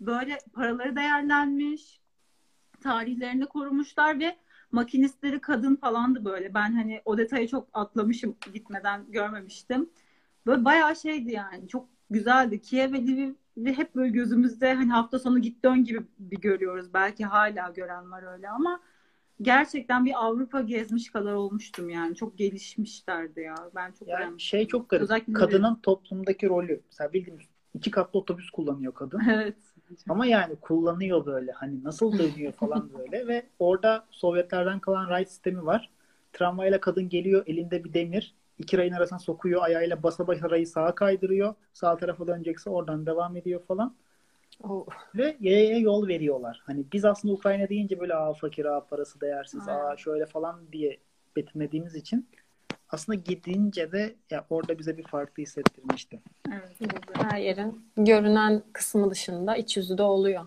[0.00, 2.00] Böyle paraları değerlenmiş.
[2.80, 4.36] Tarihlerini korumuşlar ve
[4.72, 6.54] makinistleri kadın falandı böyle.
[6.54, 9.90] Ben hani o detayı çok atlamışım gitmeden görmemiştim.
[10.46, 11.68] Böyle bayağı şeydi yani.
[11.68, 12.60] Çok güzeldi.
[12.62, 12.98] Kiev ve
[13.58, 16.94] Lviv'i hep böyle gözümüzde hani hafta sonu git dön gibi bir görüyoruz.
[16.94, 18.80] Belki hala gören var öyle ama
[19.42, 22.16] gerçekten bir Avrupa gezmiş kadar olmuştum yani.
[22.16, 23.54] Çok gelişmişlerdi ya.
[23.74, 24.48] Ben çok Yani beğenmiştim.
[24.58, 25.02] şey çok garip.
[25.02, 26.80] Özellikle Kadının toplumdaki rolü.
[26.90, 29.20] Mesela bildiğimiz iki katlı otobüs kullanıyor kadın.
[29.30, 29.56] Evet.
[30.08, 31.52] Ama yani kullanıyor böyle.
[31.52, 33.26] Hani nasıl dönüyor falan böyle.
[33.26, 35.90] Ve orada Sovyetlerden kalan ray sistemi var.
[36.32, 38.34] Tramvayla kadın geliyor elinde bir demir.
[38.58, 39.62] İki rayın arasına sokuyor.
[39.62, 41.54] Ayağıyla basa basa rayı sağa kaydırıyor.
[41.72, 43.94] Sağ tarafa dönecekse oradan devam ediyor falan.
[44.62, 44.86] Oh.
[45.14, 46.62] Ve yaya yol veriyorlar.
[46.64, 49.84] Hani biz aslında Ukrayna deyince böyle aa fakir, aa parası değersiz, Aynen.
[49.84, 50.98] aa şöyle falan diye
[51.36, 52.28] betimlediğimiz için
[52.92, 56.20] aslında gidince de ya orada bize bir farklı hissettirmişti.
[56.52, 56.92] Evet.
[57.12, 60.46] Her yerin görünen kısmı dışında iç yüzü de oluyor.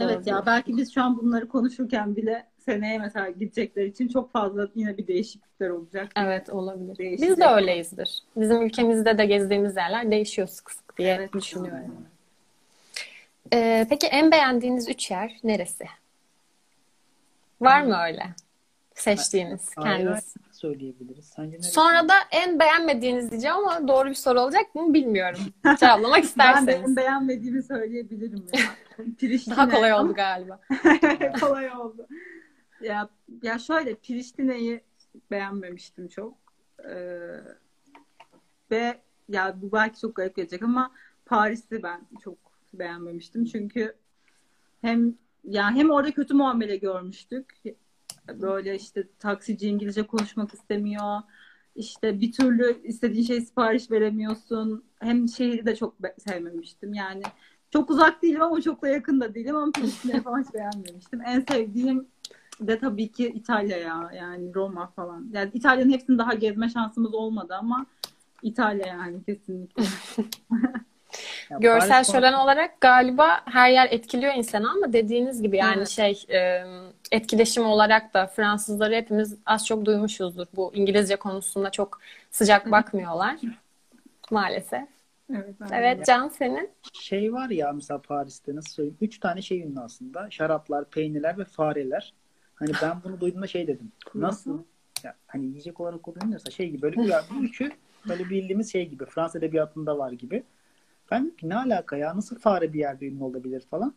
[0.00, 0.34] Evet Doğru.
[0.34, 4.96] ya belki biz şu an bunları konuşurken bile seneye mesela gidecekler için çok fazla yine
[4.98, 6.08] bir değişiklikler olacak.
[6.16, 6.98] Evet olabilir.
[6.98, 7.30] Değişecek.
[7.30, 8.22] Biz de öyleyizdir.
[8.36, 11.94] Bizim ülkemizde de gezdiğimiz yerler değişiyor sık sık diye Evet, düşünüyorum.
[13.52, 15.84] Ee, peki en beğendiğiniz üç yer neresi?
[17.60, 18.22] Var mı öyle?
[18.94, 20.34] Seçtiğiniz ayrı kendiniz.
[20.52, 21.24] söyleyebiliriz.
[21.24, 21.70] Sence neresi?
[21.70, 25.40] Sonra da en beğenmediğiniz diyeceğim ama doğru bir soru olacak mı bilmiyorum.
[25.80, 26.88] Cevaplamak Ben de isterseniz.
[26.90, 28.60] en beğenmediğimi söyleyebilirim ya.
[29.56, 30.60] Daha kolay oldu galiba.
[31.40, 32.06] kolay oldu.
[32.80, 33.08] Ya,
[33.42, 34.80] ya şöyle Priştine'yi
[35.30, 36.34] beğenmemiştim çok.
[36.84, 37.40] Ee,
[38.70, 40.92] ve ya bu belki çok garip gelecek ama
[41.26, 42.38] Paris'i ben çok
[42.74, 43.44] beğenmemiştim.
[43.44, 43.94] Çünkü
[44.80, 47.54] hem ya hem orada kötü muamele görmüştük.
[48.28, 51.22] Böyle işte taksici İngilizce konuşmak istemiyor.
[51.76, 54.84] İşte bir türlü istediğin şey sipariş veremiyorsun.
[55.00, 56.94] Hem şehri de çok sevmemiştim.
[56.94, 57.22] Yani
[57.70, 61.20] çok uzak değilim ama çok da yakın da değilim ama Priştine'yi falan hiç beğenmemiştim.
[61.26, 62.08] En sevdiğim
[62.60, 64.10] de tabii ki İtalya ya.
[64.14, 65.28] Yani Roma falan.
[65.32, 67.86] Yani İtalya'nın hepsini daha gezme şansımız olmadı ama
[68.42, 69.82] İtalya yani kesinlikle.
[71.50, 75.88] Ya Görsel şölen olarak galiba her yer etkiliyor insanı ama dediğiniz gibi yani Evet.
[75.88, 76.64] şey e,
[77.12, 80.46] etkileşim olarak da Fransızları hepimiz az çok duymuşuzdur.
[80.56, 83.36] Bu İngilizce konusunda çok sıcak bakmıyorlar
[84.30, 84.82] maalesef.
[85.34, 85.54] Evet.
[85.72, 86.70] Evet Can senin?
[86.92, 88.98] şey var ya mesela Paris'te nasıl söyleyeyim?
[89.00, 90.30] Üç tane şey ünlü aslında.
[90.30, 92.12] Şaraplar, peynirler ve fareler.
[92.56, 93.92] Hani ben bunu duyduğumda şey dedim.
[94.14, 94.62] Nasıl?
[95.04, 96.96] Ya, hani yiyecek olarak kullanılırsa şey gibi böyle
[97.30, 97.70] bu üçü
[98.08, 99.04] böyle bildiğimiz şey gibi.
[99.06, 100.42] Fransız edebiyatında var gibi.
[101.10, 102.16] Ben dedim ki ne alaka ya?
[102.16, 103.94] Nasıl fare bir yerde ünlü olabilir falan.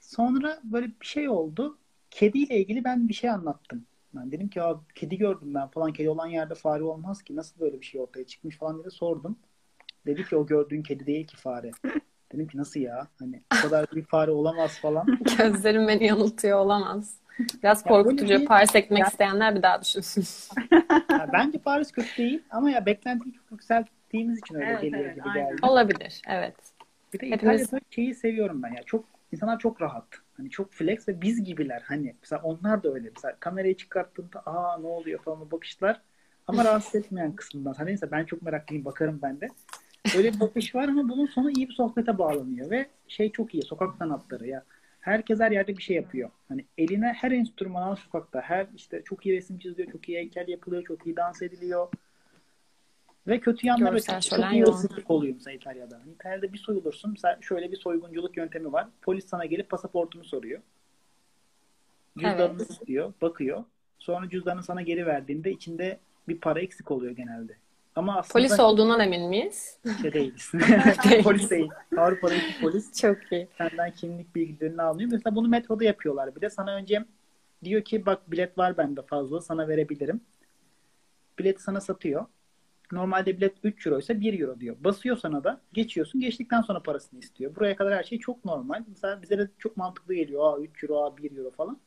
[0.00, 1.78] Sonra böyle bir şey oldu.
[2.10, 3.86] Kediyle ilgili ben bir şey anlattım.
[4.14, 5.92] Ben dedim ki ya kedi gördüm ben falan.
[5.92, 7.36] Kedi olan yerde fare olmaz ki.
[7.36, 9.36] Nasıl böyle bir şey ortaya çıkmış falan diye sordum.
[10.06, 11.70] Dedi ki o gördüğün kedi değil ki fare.
[12.32, 13.08] Dedim ki nasıl ya?
[13.18, 15.06] Hani o kadar bir fare olamaz falan.
[15.38, 17.16] Gözlerim beni yanıltıyor olamaz.
[17.62, 18.28] Biraz korkutucu.
[18.40, 20.24] bir- Paris ekmek Ya- isteyenler bir daha düşünsün.
[21.10, 25.14] Ya bence Paris kötü değil ama ya beklentiyi çok yükselttiğimiz için öyle Evet, geliyor evet,
[25.14, 25.48] gibi aynen.
[25.50, 25.66] geldi.
[25.66, 26.22] Olabilir.
[26.28, 26.54] Evet.
[27.12, 28.82] Bir de Hepimiz- İtalya'da şeyi seviyorum ben ya.
[28.82, 30.04] Çok insanlar çok rahat.
[30.36, 31.82] Hani çok flex ve biz gibiler.
[31.86, 33.10] Hani mesela onlar da öyle.
[33.16, 36.00] Mesela kamerayı çıkarttığında aa ne oluyor falan bakışlar.
[36.46, 37.72] Ama rahatsız etmeyen kısmından.
[37.72, 39.48] Hani neyse ben çok meraklıyım bakarım ben de.
[40.16, 43.62] Öyle bir bakış var ama bunun sonu iyi bir sohbete bağlanıyor ve şey çok iyi.
[43.62, 44.62] Sokak sanatları ya.
[45.02, 46.30] Herkes her yerde bir şey yapıyor.
[46.48, 48.40] Hani eline her enstrüman al sokakta.
[48.40, 51.88] Her işte çok iyi resim çiziliyor, çok iyi heykel yapılıyor, çok iyi dans ediliyor.
[53.26, 56.00] Ve kötü yanları çok şölen iyi hırsızlık oluyor mesela İtalya'da.
[56.00, 57.10] Hani İtalya'da bir soyulursun.
[57.10, 58.88] Mesela şöyle bir soygunculuk yöntemi var.
[59.02, 60.60] Polis sana gelip pasaportunu soruyor.
[62.18, 62.70] Cüzdanını Evet.
[62.70, 63.64] istiyor, bakıyor.
[63.98, 67.56] Sonra cüzdanı sana geri verdiğinde içinde bir para eksik oluyor genelde.
[67.96, 69.78] Ama aslında Polis olduğundan emin miyiz?
[70.02, 70.52] şey değiliz.
[71.24, 71.70] Polis değil.
[71.96, 73.48] Avrupa'daki polis Çok iyi.
[73.58, 75.10] senden kimlik bilgilerini almıyor.
[75.12, 76.36] Mesela bunu metroda yapıyorlar.
[76.36, 77.04] Bir de sana önce
[77.64, 80.20] diyor ki bak bilet var bende fazla sana verebilirim.
[81.38, 82.26] Bileti sana satıyor.
[82.92, 84.76] Normalde bilet 3 euro ise 1 euro diyor.
[84.80, 86.20] Basıyor sana da geçiyorsun.
[86.20, 87.56] Geçtikten sonra parasını istiyor.
[87.56, 88.82] Buraya kadar her şey çok normal.
[88.88, 90.54] Mesela bize de çok mantıklı geliyor.
[90.54, 91.78] Aa 3 euro, aa 1 euro falan.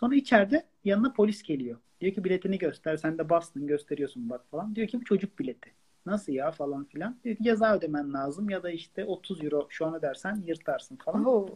[0.00, 1.78] Sonra içeride yanına polis geliyor.
[2.00, 2.96] Diyor ki biletini göster.
[2.96, 4.76] Sen de bastın gösteriyorsun bak falan.
[4.76, 5.70] Diyor ki bu çocuk bileti.
[6.06, 7.16] Nasıl ya falan filan.
[7.24, 11.24] Diyor ki ceza ödemen lazım ya da işte 30 euro şu an ödersen yırtarsın falan.
[11.24, 11.48] Oo.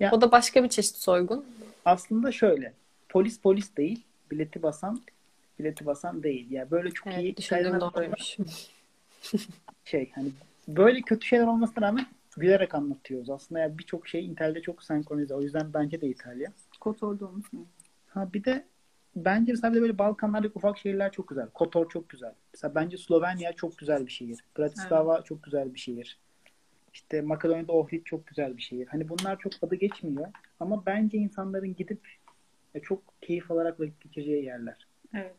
[0.00, 1.44] Ya- O da başka bir çeşit soygun.
[1.84, 2.72] Aslında şöyle.
[3.08, 4.04] Polis polis değil.
[4.30, 5.00] Bileti basan
[5.58, 6.50] bileti basan değil.
[6.50, 8.36] Ya böyle çok iyi Evet, düşündüğüm İtalyanlar doğruymuş.
[9.84, 10.28] şey hani
[10.68, 13.30] böyle kötü şeyler olmasına rağmen gülerek anlatıyoruz.
[13.30, 15.34] Aslında ya birçok şey İtalya'da çok senkronize.
[15.34, 16.52] O yüzden bence de İtalya.
[16.80, 17.66] Kotor'da olmuş mu?
[18.08, 18.66] Ha bir de
[19.16, 21.50] bence mesela de böyle Balkanlardaki ufak şehirler çok güzel.
[21.50, 22.34] Kotor çok güzel.
[22.54, 24.38] Mesela bence Slovenya çok güzel bir şehir.
[24.58, 26.18] Bratislava çok güzel bir şehir.
[26.92, 28.86] İşte Makedonya'da Ohrid çok güzel bir şehir.
[28.86, 30.28] Hani bunlar çok adı geçmiyor.
[30.60, 32.08] Ama bence insanların gidip
[32.74, 34.86] e, çok keyif alarak vakit geçireceği yerler.
[35.14, 35.36] Evet.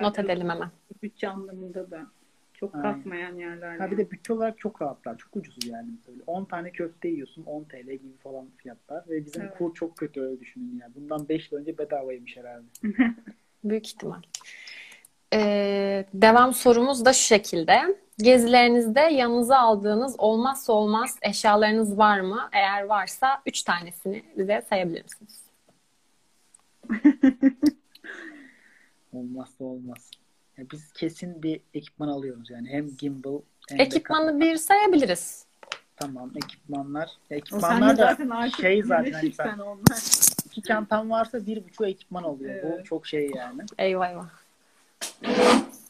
[0.00, 0.70] Not edelim hemen.
[1.02, 2.06] Bütçe anlamında da
[2.54, 2.94] çok Aynen.
[2.94, 3.78] kasmayan yerler.
[3.78, 5.18] Ha bir de bütçe olarak çok rahatlar.
[5.18, 5.88] Çok ucuz yani.
[6.08, 9.04] Böyle 10 tane köfte yiyorsun 10 TL gibi falan fiyatlar.
[9.08, 9.58] Ve bizim Evet.
[9.58, 10.94] kur çok kötü öyle düşünün yani.
[10.94, 12.66] Bundan 5 yıl önce bedavaymış herhalde.
[13.64, 14.22] Büyük ihtimal.
[15.32, 17.80] Ee, devam sorumuz da şu şekilde.
[18.18, 22.48] Gezilerinizde yanınıza aldığınız olmazsa olmaz eşyalarınız var mı?
[22.52, 25.44] Eğer varsa üç tanesini bize sayabilir misiniz?
[29.12, 30.10] Olmazsa olmaz.
[30.58, 32.68] Ya biz kesin bir ekipman alıyoruz yani.
[32.68, 35.46] Hem gimbal hem Ekipmanı bir sayabiliriz.
[35.96, 37.10] Tamam ekipmanlar.
[37.30, 39.98] Ya ekipmanlar da zaten şey zaten hani onlar.
[40.46, 42.62] iki çantam varsa bir buçuk ekipman oluyor.
[42.62, 42.86] Bu Evet.
[42.86, 43.62] çok şey yani.
[43.78, 44.28] Eyvah eyvah.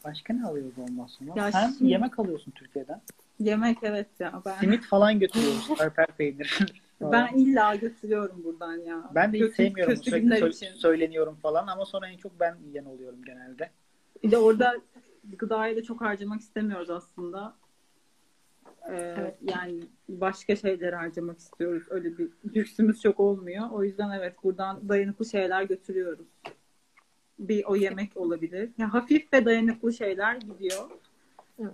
[0.05, 1.33] Başka ne alıyoruz olmaz sonra?
[1.37, 3.01] Ya Sen şimdi- yemek alıyorsun Türkiye'den.
[3.41, 4.43] Yemek evet ya.
[4.47, 5.69] Ben, Simit falan götürüyoruz.
[5.79, 6.59] Perper peynir.
[7.01, 9.11] ben illa götürüyorum buradan ya.
[9.15, 9.95] Ben de hiç Kötü- sevmiyorum.
[9.95, 10.73] Kötü Sürekli sö- için.
[10.75, 13.71] söyleniyorum falan ama sonra en çok ben yiyen oluyorum genelde.
[14.25, 14.75] Bir de orada
[15.39, 17.57] gıdaya da çok harcamak istemiyoruz aslında.
[18.89, 19.39] Ee, Evet.
[19.43, 21.87] Yani başka şeyler harcamak istiyoruz.
[21.91, 23.71] Öyle bir lüksümüz çok olmuyor.
[23.71, 26.27] O yüzden evet buradan dayanıklı şeyler götürüyoruz.
[27.39, 28.71] Bir o yemek olabilir.
[28.79, 30.91] Ya hafif ve dayanıklı şeyler gidiyor.
[31.59, 31.65] Ee,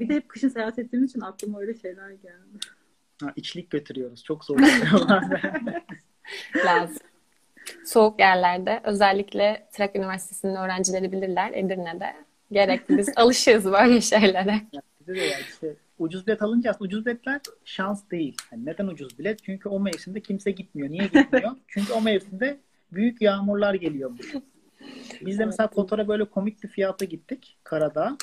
[0.00, 2.58] bir de hep kışın seyahat ettiğimiz için aklıma öyle şeyler geldi.
[3.22, 4.24] Ha, içlik götürüyoruz.
[4.24, 4.58] Çok zor.
[6.64, 6.96] Lazım.
[7.84, 12.14] Soğuk yerlerde özellikle Trakya Üniversitesi'nin öğrencileri bilirler Edirne'de.
[12.52, 12.98] Gerekli.
[12.98, 14.60] Biz alışığız böyle şeylere.
[15.00, 18.36] Bize de yani işte ucuz bilet alınca aslında ucuz biletler şans değil.
[18.50, 19.44] Hani neden ucuz bilet?
[19.44, 20.90] Çünkü o mevsimde kimse gitmiyor.
[20.90, 21.50] Niye gitmiyor?
[21.68, 22.58] Çünkü o mevsimde
[22.92, 24.34] büyük yağmurlar geliyormuş.
[25.26, 28.16] Biz de mesela Kotor'a böyle komik bir fiyata gittik karada.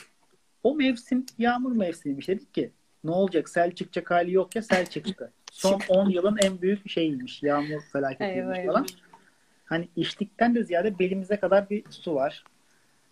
[0.63, 2.27] O mevsim yağmur mevsimiymiş.
[2.27, 2.71] Dedik ki
[3.03, 3.49] ne olacak?
[3.49, 5.31] Sel çıkacak hali yok ya sel çıktı.
[5.51, 7.43] Son 10 yılın en büyük şeyiymiş.
[7.43, 8.85] Yağmur felaketiymiş Eyvah, falan.
[9.65, 12.43] Hani içtikten de ziyade belimize kadar bir su var.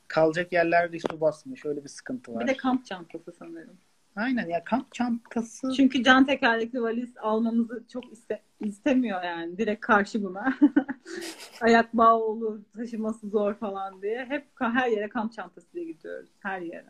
[0.07, 1.65] Kalacak yerlerde su basmış.
[1.65, 2.43] Öyle bir sıkıntı var.
[2.43, 3.77] Bir de kamp çantası sanırım.
[4.15, 9.57] Aynen ya kamp çantası Çünkü can tekerlekli valiz almamızı çok iste- istemiyor yani.
[9.57, 10.53] Direkt karşı buna.
[11.61, 14.25] Ayak bağı olur, taşıması zor falan diye.
[14.25, 16.29] Hep her yere kamp çantasıyla gidiyoruz.
[16.39, 16.89] Her yere.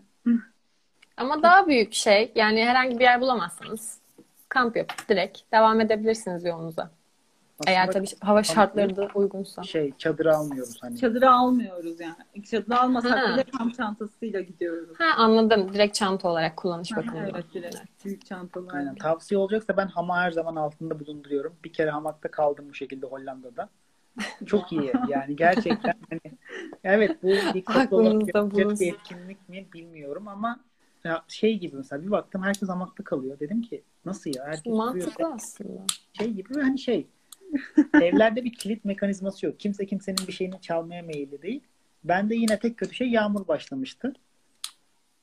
[1.17, 4.00] Ama daha büyük şey yani herhangi bir yer bulamazsanız
[4.50, 6.91] kamp yapıp direkt devam edebilirsiniz yolunuza.
[7.67, 9.63] Eğer tabii hava şartları da uygunsa.
[9.63, 10.97] şey çadırı almıyoruz hani.
[10.97, 12.43] Çadırı almıyoruz yani.
[12.45, 13.34] Çadırı almasak Ha.
[13.34, 14.89] bile kamp çantasıyla gidiyoruz.
[15.00, 15.74] Ha anladım.
[15.74, 17.30] Direkt çanta olarak kullanış Ha, bakımından.
[17.30, 18.06] evet direkt.
[18.06, 18.74] Büyük çantalar.
[18.74, 18.95] Aynen.
[18.95, 21.54] Tavsiye olacaksa ben hamağı her zaman altında bulunduruyorum.
[21.63, 23.69] Bir kere hamakta kaldım bu şekilde Hollanda'da.
[24.45, 26.21] Çok iyi yani gerçekten hani
[26.84, 28.80] evet bu dikkatli olarak Aklınızda yapılacak bulunsun.
[28.88, 30.60] bir etkinlik mi bilmiyorum ama
[31.04, 33.39] ya şey gibi mesela bir baktım herkes hamakta kalıyor.
[33.39, 34.78] Dedim ki nasıl ya herkes duruyor.
[34.86, 35.82] Mantıklı aslında.
[36.13, 37.08] şey gibi ve hani şey
[38.02, 39.60] evlerde bir kilit mekanizması yok.
[39.60, 41.64] Kimse kimsenin bir şeyini çalmaya meyilli değil.
[42.04, 44.14] Bende yine tek kötü şey yağmur başlamıştı.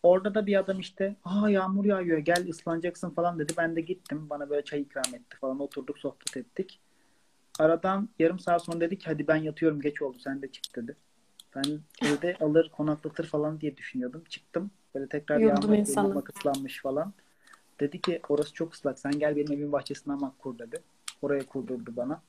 [0.02, 3.52] Orada da bir adam işte aa yağmur yağıyor gel ıslanacaksın falan dedi.
[3.56, 4.30] Ben de gittim.
[4.30, 5.60] Bana böyle çay ikram etti falan.
[5.60, 6.80] Oturduk sohbet ettik.
[7.58, 10.96] Aradan yarım saat sonra dedi ki hadi ben yatıyorum geç oldu sen de çık dedi.
[11.56, 14.24] Ben evde alır konaklatır falan diye düşünüyordum.
[14.28, 14.70] Çıktım.
[14.94, 17.12] Böyle tekrar Yurdum yağmur ıslanmış falan.
[17.80, 18.98] Dedi ki orası çok ıslak.
[18.98, 20.82] Sen gel benim evimin bahçesinden bak kur dedi.
[21.22, 22.22] Oraya kurdurdu bana.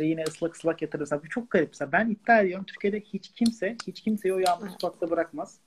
[0.00, 1.00] Ve yine ıslak ıslak yatırır.
[1.00, 1.74] Mesela bu çok garip.
[1.92, 5.58] Ben iddia ediyorum Türkiye'de hiç kimse hiç kimseyi o yağmur sokakta bırakmaz.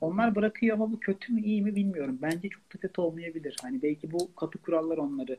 [0.00, 2.18] Onlar bırakıyor ama bu kötü mü iyi mi bilmiyorum.
[2.22, 3.56] Bence çok da kötü olmayabilir.
[3.62, 5.38] Hani belki bu katı kurallar onları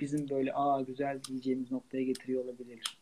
[0.00, 2.98] bizim böyle aa güzel diyeceğimiz noktaya getiriyor olabilir.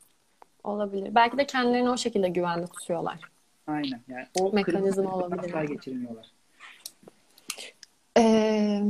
[0.64, 1.14] Olabilir.
[1.14, 3.20] Belki de kendilerini o şekilde güvende tutuyorlar.
[3.66, 4.00] Aynen.
[4.08, 6.32] Yani o Mekanizma olabilir asla geçirmiyorlar.
[8.18, 8.82] Ee,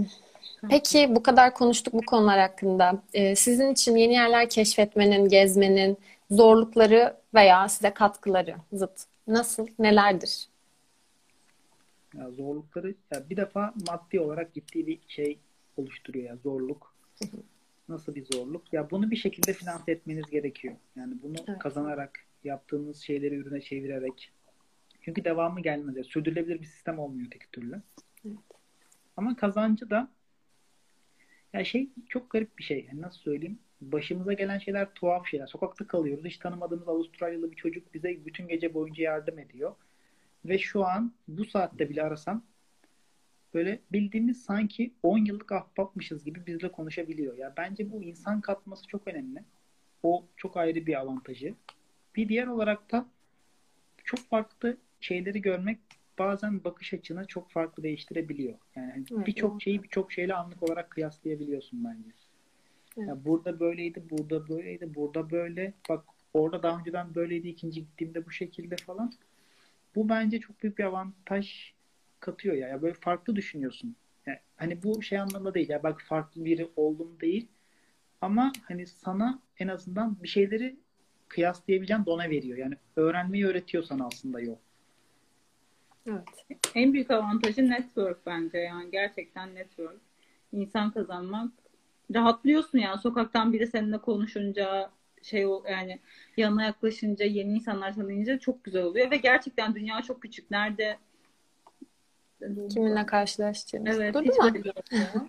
[0.70, 3.02] peki bu kadar konuştuk bu konular hakkında.
[3.12, 5.98] Ee, sizin için yeni yerler keşfetmenin, gezmenin
[6.30, 10.46] zorlukları veya size katkıları zıt nasıl, nelerdir?
[12.14, 15.38] Ya zorlukları ya bir defa maddi olarak ciddi bir şey
[15.76, 16.94] oluşturuyor ya zorluk.
[17.88, 18.72] Nasıl bir zorluk?
[18.72, 20.74] Ya bunu bir şekilde finanse etmeniz gerekiyor.
[20.96, 21.58] Yani bunu Evet.
[21.58, 24.32] kazanarak, yaptığınız şeyleri ürüne çevirerek.
[25.00, 26.06] Çünkü devamı gelmez.
[26.06, 27.82] Sürdürülebilir bir sistem olmuyor tek türlü.
[28.26, 28.36] Evet.
[29.16, 30.08] Ama kazancı da
[31.52, 32.86] ya şey çok garip bir şey.
[32.88, 33.58] Yani nasıl söyleyeyim?
[33.80, 35.46] Başımıza gelen şeyler tuhaf şeyler.
[35.46, 36.24] Sokakta kalıyoruz.
[36.24, 39.74] Hiç tanımadığımız Avustralyalı bir çocuk bize bütün gece boyunca yardım ediyor.
[40.44, 42.44] Ve şu an bu saatte bile arasam
[43.54, 47.38] böyle bildiğimiz sanki 10 yıllık ahbapmışız gibi bizle konuşabiliyor.
[47.38, 49.44] Ya bence bu insan katması çok önemli.
[50.02, 51.54] O çok ayrı bir avantajı.
[52.16, 53.06] Bir diğer olarak da
[54.04, 55.78] çok farklı şeyleri görmek
[56.18, 58.54] bazen bakış açını çok farklı değiştirebiliyor.
[58.76, 62.10] Yani hani Evet, birçok şeyi birçok şeyle anlık olarak kıyaslayabiliyorsun bence.
[62.96, 63.08] Evet.
[63.08, 65.74] Ya burada böyleydi, burada böyleydi, burada böyle.
[65.88, 69.12] Bak orada daha önceden böyleydi, ikinci gittiğimde bu şekilde falan.
[69.94, 71.72] Bu bence çok büyük bir avantaj
[72.20, 72.68] katıyor ya.
[72.68, 73.96] Ya böyle farklı düşünüyorsun.
[74.26, 75.68] Yani hani bu şey anlamda değil.
[75.68, 77.48] Ya bak farklı biri oldum değil.
[78.20, 80.76] Ama hani sana en azından bir şeyleri
[81.28, 82.58] kıyaslayabileceğin dona veriyor.
[82.58, 84.56] Yani öğrenmeyi öğretiyor sana aslında yol.
[86.08, 86.24] Evet.
[86.74, 90.00] En büyük avantajı network bence yani gerçekten network.
[90.52, 91.52] İnsan kazanmak.
[92.14, 94.90] Rahatlıyorsun yani sokaktan biri seninle konuşunca
[95.22, 95.98] şey yani
[96.36, 100.50] yanına yaklaşınca yeni insanlar tanıyınca çok güzel oluyor ve gerçekten dünya çok küçük.
[100.50, 100.98] Nerede
[102.70, 103.96] Kiminle karşılaştığınız.
[103.96, 105.28] Evet, Durdu mu?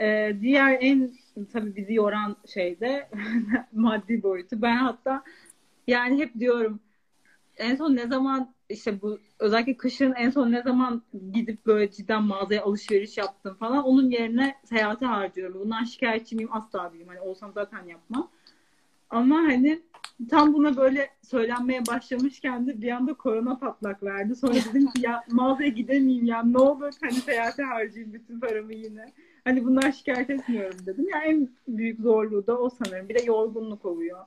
[0.00, 1.12] Ee, diğer en
[1.52, 3.08] tabii bizi yoran şey de
[3.72, 4.62] maddi boyutu.
[4.62, 5.24] Ben hatta
[5.86, 6.80] yani hep diyorum
[7.56, 12.22] en son ne zaman işte bu özellikle kışın en son ne zaman gidip böyle cidden
[12.22, 15.60] mağazaya alışveriş yaptım falan onun yerine seyahate harcıyorum.
[15.60, 16.48] Bundan şikayetçi miyim?
[16.52, 17.08] Asla değilim.
[17.08, 18.30] Hani olsam zaten yapmam.
[19.10, 19.82] Ama hani
[20.30, 24.36] tam buna böyle söylenmeye başlamışken de bir anda korona patlak verdi.
[24.36, 29.12] Sonra dedim ki ya mağazaya gidemeyeyim ya ne olur hani seyahate harcayayım bütün paramı yine.
[29.44, 31.08] Hani bundan şikayet etmiyorum dedim.
[31.12, 33.08] Yani en büyük zorluğu da o sanırım.
[33.08, 34.18] Bir de yorgunluk oluyor.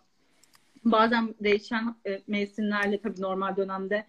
[0.86, 4.06] Bazen değişen e, mevsimlerle tabii normal dönemde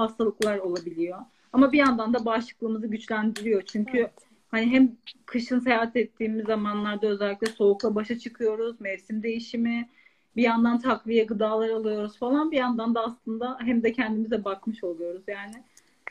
[0.00, 1.18] hastalıklar olabiliyor.
[1.52, 3.62] Ama bir yandan da bağışıklığımızı güçlendiriyor.
[3.62, 4.12] Çünkü Evet.
[4.50, 8.80] hani hem kışın seyahat ettiğimiz zamanlarda özellikle soğukla başa çıkıyoruz.
[8.80, 9.88] Mevsim değişimi,
[10.36, 12.50] bir yandan takviye gıdalar alıyoruz falan.
[12.50, 15.22] Bir yandan da aslında hem de kendimize bakmış oluyoruz.
[15.26, 15.64] Yani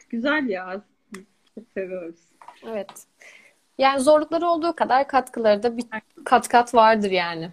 [0.10, 0.82] güzel ya.
[1.56, 2.20] Çok seviyoruz.
[2.64, 3.06] Evet.
[3.78, 5.86] Yani zorlukları olduğu kadar katkıları da bir
[6.26, 7.52] kat kat vardır yani.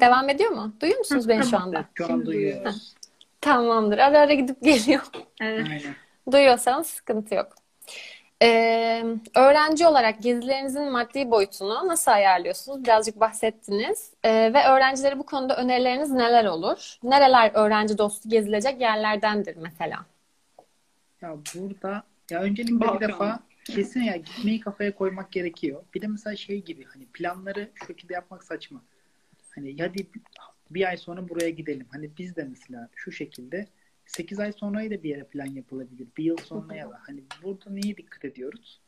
[0.00, 0.72] Devam ediyor mu?
[0.80, 1.84] Duyuyor musunuz beni şu anda?
[1.94, 2.94] Şu an duyuyoruz.
[3.40, 3.98] Tamamdır.
[3.98, 5.02] Ara ara gidip geliyor.
[5.40, 5.66] Evet.
[5.70, 5.94] Aynen.
[6.32, 7.52] Duyuyorsanız sıkıntı yok.
[8.42, 9.04] Ee,
[9.36, 12.84] öğrenci olarak gezilerinizin maddi boyutunu nasıl ayarlıyorsunuz?
[12.84, 14.10] Birazcık bahsettiniz.
[14.24, 16.96] Ee, ve öğrencilere bu konuda önerileriniz neler olur?
[17.02, 20.06] Nereler öğrenci dostu gezilecek yerlerdendir mesela?
[21.20, 23.08] Ya burada ya öncelikle bir Balkan.
[23.08, 25.82] defa kesin ya gitmeyi kafaya koymak gerekiyor.
[25.94, 28.80] Bir de mesela şey gibi hani planları şu şekilde yapmak saçma.
[29.54, 30.06] Hani hadi
[30.70, 31.86] bir ay sonra buraya gidelim.
[31.90, 33.68] Hani biz de mesela şu şekilde
[34.06, 36.08] 8 ay sonrayı da bir yere plan yapılabilir.
[36.16, 37.00] Bir yıl sonraya da.
[37.02, 38.80] Hani burada neye dikkat ediyoruz?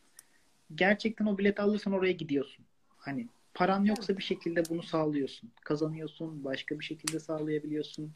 [0.75, 2.65] Gerçekten o bileti alırsan oraya gidiyorsun.
[2.97, 5.51] Hani paran yoksa bir şekilde bunu sağlıyorsun.
[5.65, 6.45] Kazanıyorsun.
[6.45, 8.13] Başka bir şekilde sağlayabiliyorsun.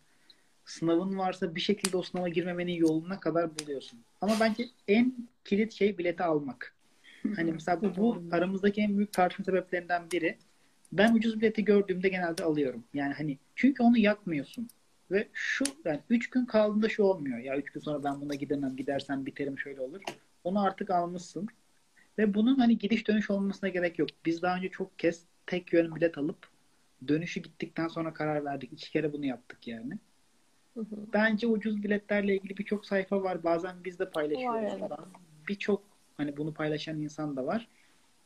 [0.64, 4.00] Sınavın varsa bir şekilde o sınava girmemenin yoluna kadar buluyorsun.
[4.20, 6.74] Ama bence en kilit şey bileti almak.
[7.36, 10.38] Hani mesela bu, bu aramızdaki en büyük tartışma sebeplerinden biri.
[10.94, 12.84] Ben ucuz bileti gördüğümde genelde alıyorum.
[12.94, 14.68] Yani hani çünkü onu yakmıyorsun.
[15.10, 17.38] Ve şu yani 3 gün kaldığında şu olmuyor.
[17.38, 18.76] Ya 3 gün sonra ben buna gidemem.
[18.76, 20.02] Gidersem biterim şöyle olur.
[20.44, 21.48] Onu artık almışsın.
[22.18, 24.08] Ve bunun hani gidiş dönüş olmasına gerek yok.
[24.26, 26.48] Biz daha önce çok kez tek yön bilet alıp
[27.08, 28.72] dönüşü gittikten sonra karar verdik.
[28.72, 29.98] İki kere bunu yaptık yani.
[31.12, 33.44] Bence ucuz biletlerle ilgili birçok sayfa var.
[33.44, 34.72] Bazen biz de paylaşıyoruz.
[34.78, 34.90] Evet.
[35.48, 35.82] Birçok
[36.16, 37.68] hani bunu paylaşan insan da var.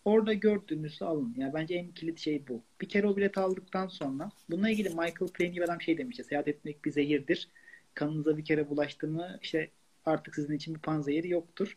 [0.09, 1.35] Orada gördüğünüzü alın.
[1.37, 2.63] Yani bence en kilit şey bu.
[2.81, 6.25] Bir kere o bileti aldıktan sonra bununla ilgili Michael Plain gibi adam şey demişti.
[6.25, 7.49] Seyahat etmek bir zehirdir.
[7.95, 9.71] Kanınıza bir kere bulaştı mı işte
[10.07, 11.77] artık sizin için bir panzehiri yoktur.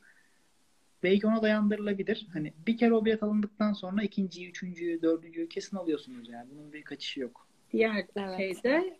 [1.03, 2.27] Belki ona dayandırılabilir.
[2.33, 6.49] Hani bir kere o bilet alındıktan sonra ikinciyi, üçüncüyü, dördüncüyü kesin alıyorsunuz yani.
[6.51, 7.47] Bunun bir kaçışı yok.
[7.73, 8.37] Diğer Evet.
[8.37, 8.97] şeyde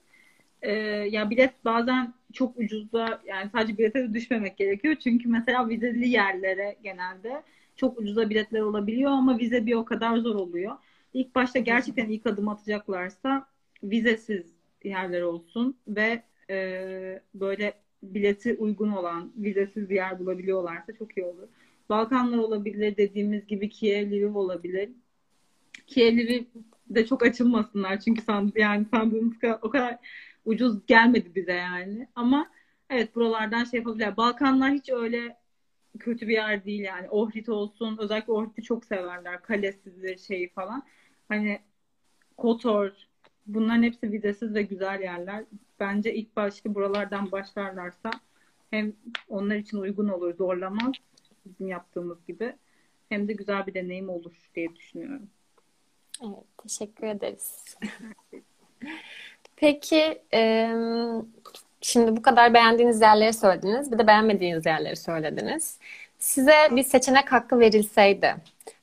[0.62, 0.72] e,
[1.12, 4.96] ya bilet bazen çok ucuzda yani sadece bilete de düşmemek gerekiyor.
[5.04, 7.44] Çünkü mesela vizeli yerlere genelde
[7.76, 10.76] çok ucuza biletler olabiliyor ama vize bir o kadar zor oluyor.
[11.14, 13.48] İlk başta gerçekten ilk adım atacaklarsa
[13.84, 14.46] vizesiz
[14.84, 21.48] yerler olsun ve e, böyle bileti uygun olan vizesiz bir yer bulabiliyorlarsa çok iyi olur.
[21.90, 24.90] Balkanlar olabilir dediğimiz gibi Kiev, Lviv olabilir.
[25.88, 26.44] Kiev, Lviv
[26.90, 29.98] de çok açılmasınlar çünkü sand yani sandığımız kadar, o kadar
[30.46, 32.08] ucuz gelmedi bize yani.
[32.16, 32.52] Ama
[32.90, 34.18] evet buralardan şey yapabilirler.
[34.18, 35.38] Balkanlar hiç öyle
[36.00, 37.10] kötü bir yer değil yani.
[37.10, 37.98] Ohrid olsun.
[38.02, 39.42] Özellikle Ohrid'i çok severler.
[39.42, 40.84] Kalesidir şeyi falan.
[41.28, 41.60] Hani
[42.38, 42.92] Kotor
[43.48, 45.46] bunların hepsi vizesiz ve güzel yerler.
[45.80, 48.12] Bence ilk başta buralardan başlarlarsa
[48.72, 48.94] hem
[49.30, 50.92] onlar için uygun olur, zorlamaz
[51.46, 52.56] bizim yaptığımız gibi.
[53.10, 55.30] Hem de güzel bir deneyim olur diye düşünüyorum.
[56.24, 57.78] Evet, teşekkür ederiz.
[59.56, 60.72] Peki, e,
[61.82, 65.80] şimdi bu kadar beğendiğiniz yerleri söylediniz, bir de beğenmediğiniz yerleri söylediniz.
[66.20, 68.36] Size bir seçenek hakkı verilseydi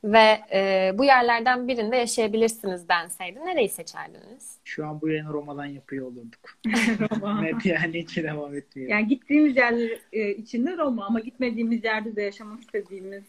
[0.03, 4.57] ve e, bu yerlerden birinde yaşayabilirsiniz denseydi, nereyi seçerdiniz?
[4.63, 6.57] Şu an bu yayını Roma'dan yapıyor olurduk.
[7.11, 7.41] Roma.
[7.41, 8.89] Net yani hiç devam etmiyor.
[8.89, 13.23] Yani gittiğimiz yerler e, içinde Roma ama gitmediğimiz yerde de yaşamak istediğimiz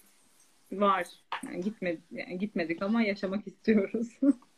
[0.73, 1.07] var.
[1.47, 4.09] Yani gitmedik, yani gitmedik ama yaşamak istiyoruz.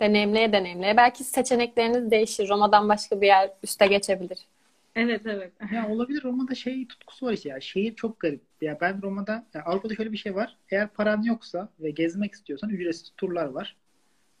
[0.00, 0.96] Deneyimleye deneyimleye.
[0.96, 2.48] Belki seçenekleriniz değişir.
[2.48, 4.38] Roma'dan başka bir yer üste geçebilir.
[4.96, 5.52] Evet evet.
[5.72, 7.60] Ya olabilir Roma'da şey tutkusu var işte ya.
[7.60, 8.40] Şehir çok garip.
[8.60, 10.56] Ya ben Roma'da ya Avrupa'da şöyle bir şey var.
[10.70, 13.76] Eğer paran yoksa ve gezmek istiyorsan ücretsiz turlar var.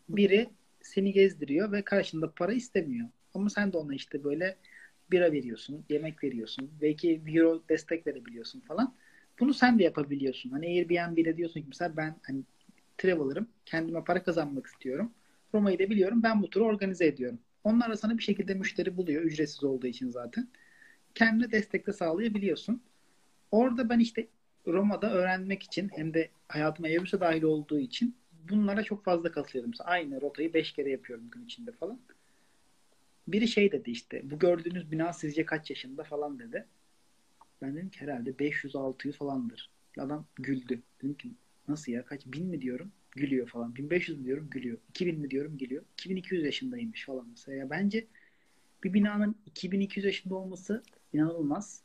[0.08, 0.48] Biri
[0.82, 3.08] seni gezdiriyor ve karşında para istemiyor.
[3.34, 4.56] Ama sen de ona işte böyle
[5.10, 6.70] bira veriyorsun, yemek veriyorsun.
[6.82, 8.94] Belki bir euro destek verebiliyorsun falan.
[9.40, 10.50] Bunu sen de yapabiliyorsun.
[10.50, 12.42] Hani Airbnb'de diyorsun ki mesela ben hani
[12.98, 13.48] traveler'ım.
[13.66, 15.12] Kendime para kazanmak istiyorum.
[15.54, 16.22] Roma'yı da biliyorum.
[16.22, 17.38] Ben bu turu organize ediyorum.
[17.64, 19.22] Onlar da sana bir şekilde müşteri buluyor.
[19.22, 20.48] Ücretsiz olduğu için zaten.
[21.14, 22.82] Kendine destek de sağlayabiliyorsun.
[23.50, 24.28] Orada ben işte
[24.66, 28.16] Roma'da öğrenmek için hem de hayatıma Evrus'a dahil olduğu için
[28.50, 29.70] bunlara çok fazla katılıyorum.
[29.70, 32.00] Mesela aynı rotayı 5 kere yapıyorum gün içinde falan.
[33.28, 36.66] Biri şey dedi işte bu gördüğünüz bina sizce kaç yaşında falan dedi.
[37.62, 39.70] Ben dedim ki herhalde 500-600 falandır.
[39.98, 40.82] Adam güldü.
[41.02, 41.32] Dedim ki
[41.68, 43.74] nasıl ya kaç bin mi diyorum gülüyor falan.
[43.76, 44.78] 1500 mi diyorum gülüyor.
[44.90, 45.84] 2000 mi diyorum gülüyor.
[45.92, 47.58] 2200 yaşındaymış falan mesela.
[47.58, 48.06] Ya bence
[48.84, 51.82] bir binanın 2200 yaşında olması inanılmaz.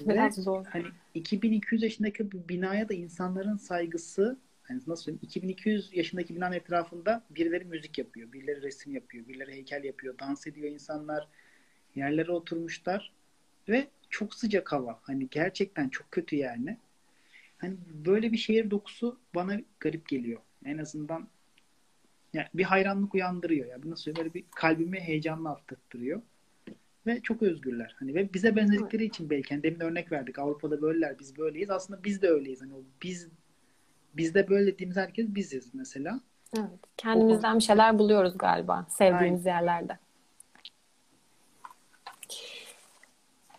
[0.00, 0.66] Biraz Ve zor.
[0.66, 7.24] hani 2200 yaşındaki bir binaya da insanların saygısı hani nasıl söyleyeyim 2200 yaşındaki binanın etrafında
[7.30, 11.28] birileri müzik yapıyor, birileri resim yapıyor, birileri heykel yapıyor, dans ediyor insanlar.
[11.94, 13.12] Yerlere oturmuşlar
[13.68, 15.00] ve çok sıcak hava.
[15.02, 16.78] Hani gerçekten çok kötü yani.
[17.58, 20.40] Hani böyle bir şehir dokusu bana garip geliyor.
[20.64, 21.28] En azından
[22.32, 23.78] yani bir hayranlık uyandırıyor ya.
[23.84, 24.16] Nasıl?
[24.16, 26.22] Böyle bir kalbimi heyecanla attırtıyor.
[27.06, 27.96] Ve çok özgürler.
[27.98, 30.38] Hani ve bize benzedikleri için belki hani demin örnek verdik.
[30.38, 31.70] Avrupa'da böyleler, biz böyleyiz.
[31.70, 32.62] Aslında biz de öyleyiz.
[32.62, 33.28] Hani o biz
[34.14, 36.20] bizde böyle dediğimiz herkes biziz mesela.
[36.58, 36.80] Evet.
[36.96, 39.98] Kendimizden bir şeyler buluyoruz galiba sevdiğimiz yerlerde.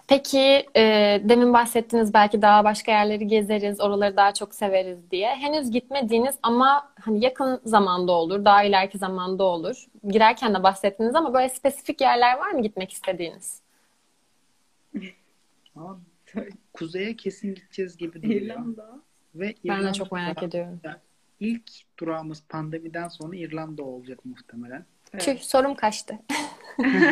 [0.07, 0.81] Peki e,
[1.23, 5.35] demin bahsettiniz belki daha başka yerleri gezeriz, oraları daha çok severiz diye.
[5.35, 9.85] Henüz gitmediğiniz ama hani yakın zamanda olur, daha ileriki zamanda olur.
[10.07, 13.61] Girerken de bahsettiniz ama böyle spesifik yerler var mı gitmek istediğiniz?
[16.73, 18.41] Kuzeye kesin gideceğiz gibi duruyor.
[18.41, 18.89] İrlanda.
[19.35, 20.79] Ve Ben de İrlanda çok merak ediyorum.
[21.39, 24.85] ilk durağımız pandemiden sonra İrlanda olacak muhtemelen.
[25.19, 26.19] Tüh, sorum kaçtı.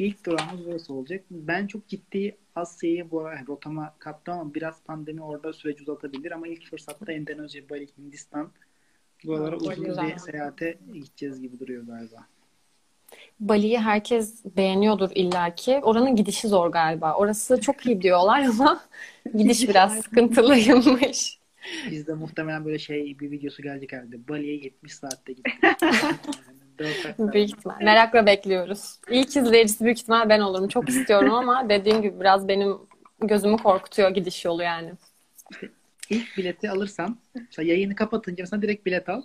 [0.00, 1.24] İlk durağımız burası olacak.
[1.30, 6.48] Ben çok ciddi Asya'yı bu ara rotama kattım ama biraz pandemi orada süreci uzatabilir ama
[6.48, 8.50] ilk fırsatta Endonezya, Bali, Hindistan
[9.24, 12.26] buralara uzun bir seyahate gideceğiz gibi duruyor galiba.
[13.40, 15.80] Bali'yi herkes beğeniyordur illaki.
[15.82, 17.14] Oranın gidişi zor galiba.
[17.14, 18.80] Orası çok iyi diyorlar ama
[19.36, 21.38] gidiş biraz sıkıntılıymış.
[21.90, 24.28] Bizde muhtemelen böyle şey bir videosu gelecek herhalde.
[24.28, 25.54] Bali'ye 70 saatte gittik.
[27.18, 27.80] Büyük ihtimal.
[27.80, 28.98] Merakla bekliyoruz.
[29.10, 30.68] İlk izleyicisi büyük ihtimal ben olurum.
[30.68, 32.78] Çok istiyorum ama dediğim gibi biraz benim
[33.20, 34.92] gözümü korkutuyor gidiş yolu yani.
[36.10, 39.22] İlk bileti alırsan, mesela yayını kapatınca mesela direkt bilet al.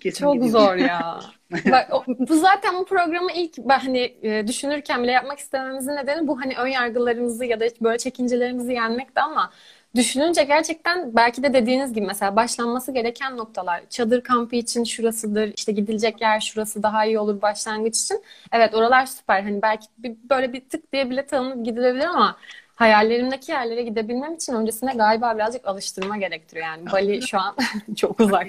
[0.00, 0.58] Kesin Çok gidiyorsun.
[0.58, 1.20] zor ya.
[1.70, 6.54] Bak, bu zaten bu programı ilk hani e, düşünürken bile yapmak istememizin nedeni bu hani
[6.56, 9.50] ön yargılarımızı ya da böyle çekincelerimizi yenmekti ama
[9.94, 15.72] düşününce gerçekten belki de dediğiniz gibi mesela başlanması gereken noktalar çadır kampı için şurasıdır işte
[15.72, 18.22] gidilecek yer şurası daha iyi olur başlangıç için.
[18.52, 22.36] Evet oralar süper hani belki bir, böyle bir tık diye bilet alınıp gidilebilir ama
[22.74, 26.92] hayallerimdeki yerlere gidebilmem için öncesinde galiba birazcık alıştırma gerektiriyor yani.
[26.92, 27.56] Bali şu an
[27.96, 28.46] çok uzak.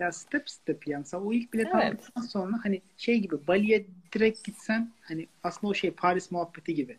[0.00, 1.04] Ya step step yani.
[1.04, 1.92] Sen o ilk bilet Evet.
[1.92, 6.98] aldıktan sonra hani şey gibi Bali'ye direkt gitsen hani aslında o şey Paris muhabbeti gibi.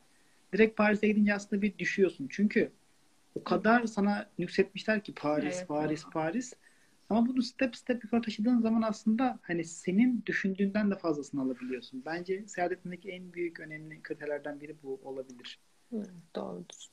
[0.53, 2.27] Direkt Paris'e gidince aslında bir düşüyorsun.
[2.31, 2.71] Çünkü
[3.37, 5.67] o kadar sana nüksetmişler ki Paris, Evet.
[5.67, 6.53] Paris, Paris.
[7.09, 12.03] Ama bunu step step yukarı taşıdığın zaman aslında hani senin düşündüğünden de fazlasını alabiliyorsun.
[12.05, 15.59] Bence seyahat etmedeki en büyük önemli kriterlerden biri bu olabilir.
[15.95, 16.87] Evet, Doğrudur.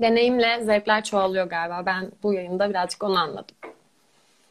[0.00, 1.86] Deneyimle zevkler çoğalıyor galiba.
[1.86, 3.56] Ben bu yayında birazcık onu anladım.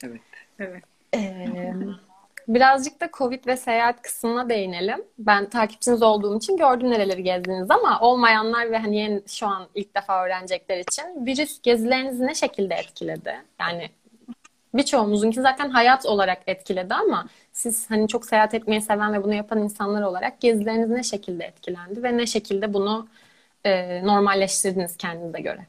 [0.03, 0.21] Evet.
[0.59, 0.83] Evet.
[1.13, 1.45] Ee,
[2.47, 5.03] birazcık da Covid ve seyahat kısmına değinelim.
[5.19, 9.95] Ben takipçiniz olduğum için gördüm nereleri gezdiğiniz ama olmayanlar ve hani yeni, şu an ilk
[9.95, 13.35] defa öğrenecekler için virüs gezilerinizi ne şekilde etkiledi?
[13.59, 13.89] Yani
[14.73, 19.59] birçoğumuzunki zaten hayat olarak etkiledi ama siz hani çok seyahat etmeyi seven ve bunu yapan
[19.59, 23.07] insanlar olarak gezileriniz ne şekilde etkilendi ve ne şekilde bunu
[23.63, 25.67] e, normalleştirdiniz kendinize göre?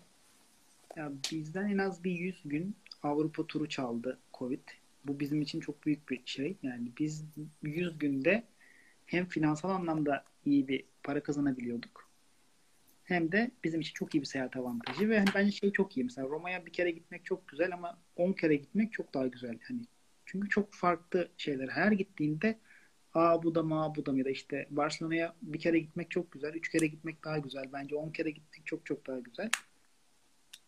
[0.96, 4.60] Ya bizden en az bir 100 gün Avrupa turu çaldı Covid.
[5.04, 6.56] Bu bizim için çok büyük bir şey.
[6.62, 7.24] Yani biz
[7.62, 8.44] 100 günde
[9.06, 12.10] hem finansal anlamda iyi bir para kazanabiliyorduk.
[13.04, 16.04] Hem de bizim için çok iyi bir seyahat avantajı ve hani bence şey çok iyi.
[16.04, 19.58] Mesela Roma'ya bir kere gitmek çok güzel ama 10 kere gitmek çok daha güzel.
[19.68, 19.80] Hani
[20.26, 21.68] çünkü çok farklı şeyler.
[21.68, 22.58] Her gittiğinde
[23.14, 26.10] aa bu da mı aa bu da mı ya da işte Barcelona'ya bir kere gitmek
[26.10, 26.54] çok güzel.
[26.54, 27.64] Üç kere gitmek daha güzel.
[27.72, 29.50] Bence 10 kere gitmek çok çok daha güzel.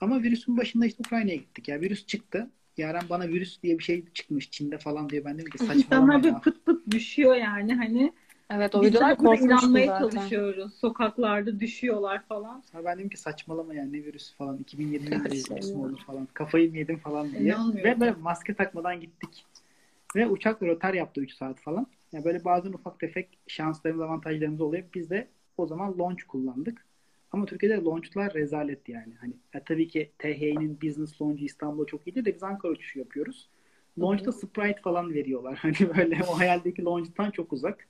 [0.00, 1.68] Ama virüsün başında işte Ukrayna'ya gittik.
[1.68, 2.50] Ya virüs çıktı.
[2.76, 5.24] Yaren bana virüs diye bir şey çıkmış Çin'de falan diyor.
[5.24, 8.12] Ben dedim ki saçmalama İnsanlar böyle pıt pıt düşüyor yani hani.
[8.50, 10.08] Evet o Biz videolar inanmaya zaten.
[10.08, 10.74] çalışıyoruz.
[10.74, 12.60] Sokaklarda düşüyorlar falan.
[12.60, 14.58] Sonra ben dedim ki saçmalama yani ne virüs falan.
[14.58, 16.28] 2020 Her virüs şey mi olur falan.
[16.34, 17.56] Kafayı mı yedim falan diye.
[17.74, 19.46] Ve böyle maske takmadan gittik.
[20.16, 21.86] Ve uçak rötar yaptı 3 saat falan.
[22.12, 24.84] Yani böyle bazen ufak tefek şanslarımız, avantajlarımız oluyor.
[24.94, 26.84] Biz de o zaman launch kullandık.
[27.34, 29.14] Ama Türkiye'de launchlar rezalet yani.
[29.20, 33.48] Hani ya tabii ki TH'nin business launch'u İstanbul'da çok iyidir de biz Ankara uçuşu yapıyoruz.
[33.98, 35.58] Launch'ta Sprite falan veriyorlar.
[35.62, 37.88] Hani böyle o hayaldeki launch'tan çok uzak.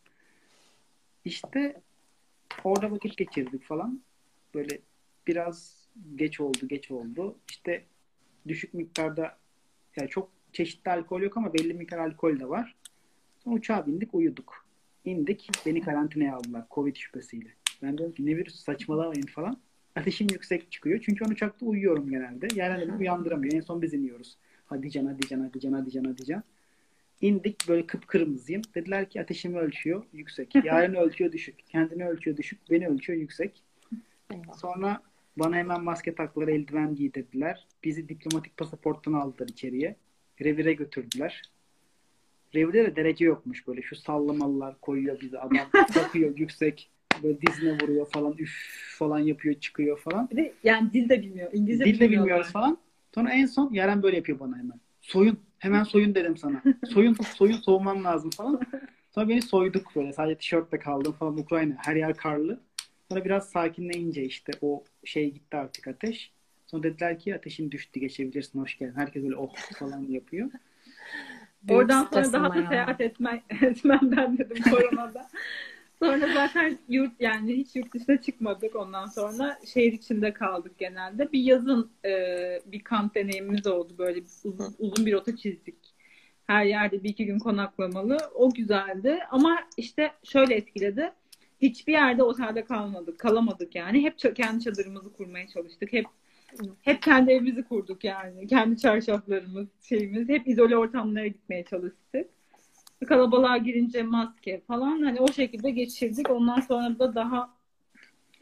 [1.24, 1.80] İşte
[2.64, 4.00] orada vakit geçirdik falan.
[4.54, 4.78] Böyle
[5.26, 5.86] biraz
[6.16, 7.36] geç oldu, geç oldu.
[7.50, 7.84] İşte
[8.48, 9.38] düşük miktarda
[9.96, 12.76] yani çok çeşitli alkol yok ama belli miktar alkol de var.
[13.38, 14.66] Sonra uçağa bindik, uyuduk.
[15.04, 17.48] İndik, beni karantinaya aldılar Covid şüphesiyle.
[17.84, 19.60] Ben dedim ki ne virüs saçmalamayın falan.
[19.96, 21.00] Ateşim yüksek çıkıyor.
[21.04, 22.48] Çünkü ben uçakta uyuyorum genelde.
[22.54, 23.54] Yani beni uyandıramıyor.
[23.54, 24.36] En son biz iniyoruz.
[24.66, 26.42] Hadi can, hadi can, hadi can, hadi can, hadi can.
[27.20, 28.62] İndik böyle kıpkırmızıyım.
[28.74, 30.54] Dediler ki ateşimi ölçüyor yüksek.
[30.64, 31.66] Yarın ölçüyor düşük.
[31.66, 32.70] Kendini ölçüyor düşük.
[32.70, 33.62] Beni ölçüyor yüksek.
[34.56, 35.02] Sonra
[35.36, 37.66] bana hemen maske taktılar, eldiven giydirdiler.
[37.84, 39.96] Bizi diplomatik pasaporttan aldılar içeriye.
[40.40, 41.42] Revire götürdüler.
[42.54, 43.82] Revirde de derece yokmuş böyle.
[43.82, 45.38] Şu sallamalılar koyuyor bizi.
[45.38, 46.90] Adam takıyor yüksek.
[47.22, 48.34] Böyle dizine vuruyor falan.
[48.38, 48.50] Üf
[48.98, 50.30] falan yapıyor çıkıyor falan.
[50.30, 51.50] Bir de yani dil de bilmiyor.
[51.52, 52.78] İngilizce Dil de bilmiyoruz falan.
[53.14, 54.80] Sonra en son Yaren böyle yapıyor bana hemen.
[55.00, 55.38] Soyun.
[55.58, 56.62] Hemen soyun dedim sana.
[56.88, 58.60] Soyun, soyun soğuman lazım falan.
[59.14, 60.12] Sonra beni soyduk böyle.
[60.12, 61.38] Sadece tişörtle kaldım falan.
[61.38, 61.74] Ukrayna.
[61.78, 62.60] Her yer karlı.
[63.10, 66.32] Sonra biraz sakinleyince işte o şey gitti artık ateş.
[66.66, 68.94] Sonra dediler ki ateşin düştü geçebilirsin hoş geldin.
[68.96, 70.50] Herkes böyle oh falan yapıyor.
[71.70, 72.68] Oradan sonra daha da ya.
[72.68, 75.28] seyahat etme, etmem ben dedim koronada.
[75.98, 81.32] sonra zaten yurt yani hiç yurt dışına çıkmadık ondan sonra şehir içinde kaldık genelde.
[81.32, 82.10] Bir yazın e,
[82.66, 85.94] bir kamp deneyimimiz oldu böyle uzun, uzun bir rota çizdik.
[86.46, 88.18] Her yerde bir iki gün konaklamalı.
[88.34, 91.12] O güzeldi ama işte şöyle etkiledi.
[91.62, 94.02] Hiçbir yerde otelde kalmadık, kalamadık yani.
[94.02, 95.92] Hep kendi çadırımızı kurmaya çalıştık.
[95.92, 96.06] Hep
[96.82, 98.46] hep kendi evimizi kurduk yani.
[98.46, 100.28] Kendi çarşaflarımız, şeyimiz.
[100.28, 102.26] Hep izole ortamlara gitmeye çalıştık.
[103.04, 106.30] Kalabalığa girince maske falan hani o şekilde geçirdik.
[106.30, 107.54] Ondan sonra da daha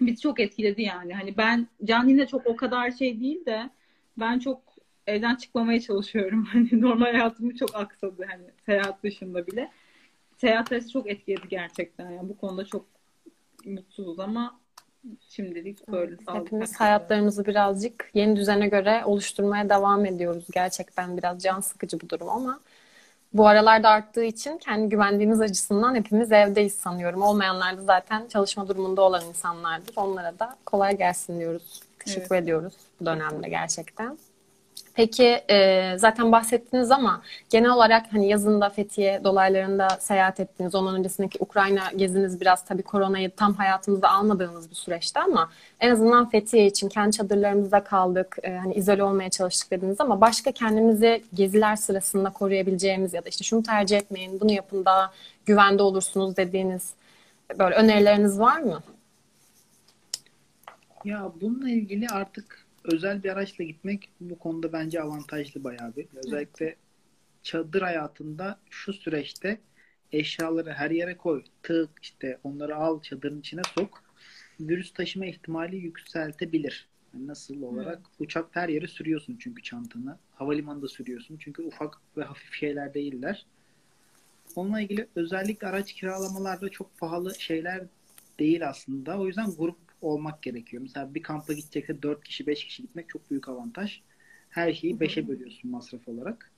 [0.00, 1.14] bizi çok etkiledi yani.
[1.14, 3.70] Hani ben Can yine çok o kadar şey değil de
[4.18, 4.62] ben çok
[5.06, 6.44] evden çıkmamaya çalışıyorum.
[6.52, 9.70] Hani normal hayatımı çok aksadı hani seyahat dışında bile.
[10.36, 12.10] Seyahat süresi çok etkiledi gerçekten.
[12.10, 12.86] Yani bu konuda çok
[13.64, 14.60] mutsuzuz ama
[15.28, 20.44] şimdilik böyle sağlık Hepimiz hayatlarımızı birazcık yeni düzene göre oluşturmaya devam ediyoruz.
[20.54, 22.60] Gerçekten biraz can sıkıcı bu durum ama
[23.35, 27.22] bu aralarda arttığı için kendi güvendiğimiz açısından hepimiz evdeyiz sanıyorum.
[27.22, 29.93] Olmayanlar da zaten çalışma durumunda olan insanlardır.
[29.97, 31.80] Onlara da kolay gelsin diyoruz.
[31.99, 34.18] Teşekkür ediyoruz bu dönemde gerçekten.
[34.95, 40.74] Peki e, zaten bahsettiniz ama genel olarak hani yazında Fethiye dolaylarında seyahat ettiniz.
[40.74, 46.30] Ondan öncesindeki Ukrayna geziniz biraz tabii koronayı tam hayatımızda almadığımız bir süreçti ama en azından
[46.30, 48.36] Fethiye için kendi çadırlarımızda kaldık.
[48.43, 53.45] E, hani izole olmaya çalıştık dediniz ama başka kendimizi geziler sırasında koruyabileceğimiz ya da işte
[53.45, 55.12] şunu tercih etmeyin, bunu yapın daha
[55.47, 56.90] güvende olursunuz dediğiniz
[57.59, 58.82] böyle önerileriniz var mı?
[61.05, 66.07] Ya bununla ilgili artık özel bir araçla gitmek bu konuda bence avantajlı bayağı bir.
[66.14, 66.76] Özellikle evet.
[67.43, 69.61] çadır hayatında şu süreçte
[70.12, 74.03] eşyaları her yere koy, tık işte onları al çadırın içine sok.
[74.61, 76.89] Virüs taşıma ihtimali yükseltebilir.
[77.14, 77.99] Yani nasıl olarak?
[77.99, 78.05] Hmm.
[78.18, 80.18] Uçakta her yere sürüyorsun çünkü çantanı.
[80.35, 81.37] Havalimanında sürüyorsun.
[81.37, 83.47] Çünkü ufak ve hafif şeyler değiller.
[84.57, 87.85] Onunla ilgili özellikle araç kiralamalarda çok pahalı şeyler
[88.39, 89.18] değil aslında.
[89.18, 90.82] O yüzden grup olmak gerekiyor.
[90.82, 94.00] Mesela bir kampa gidecekse 4 kişi 5 kişi gitmek çok büyük avantaj.
[94.50, 96.53] Her şeyi 5'e bölüyorsun masraf olarak.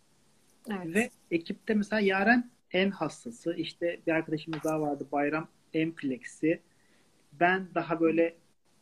[0.70, 0.94] Evet.
[0.94, 3.54] Ve ekipte mesela Yaren en hassası.
[3.54, 5.06] İşte bir arkadaşımız daha vardı.
[5.12, 6.60] Bayram en flexi.
[7.32, 8.34] Ben daha böyle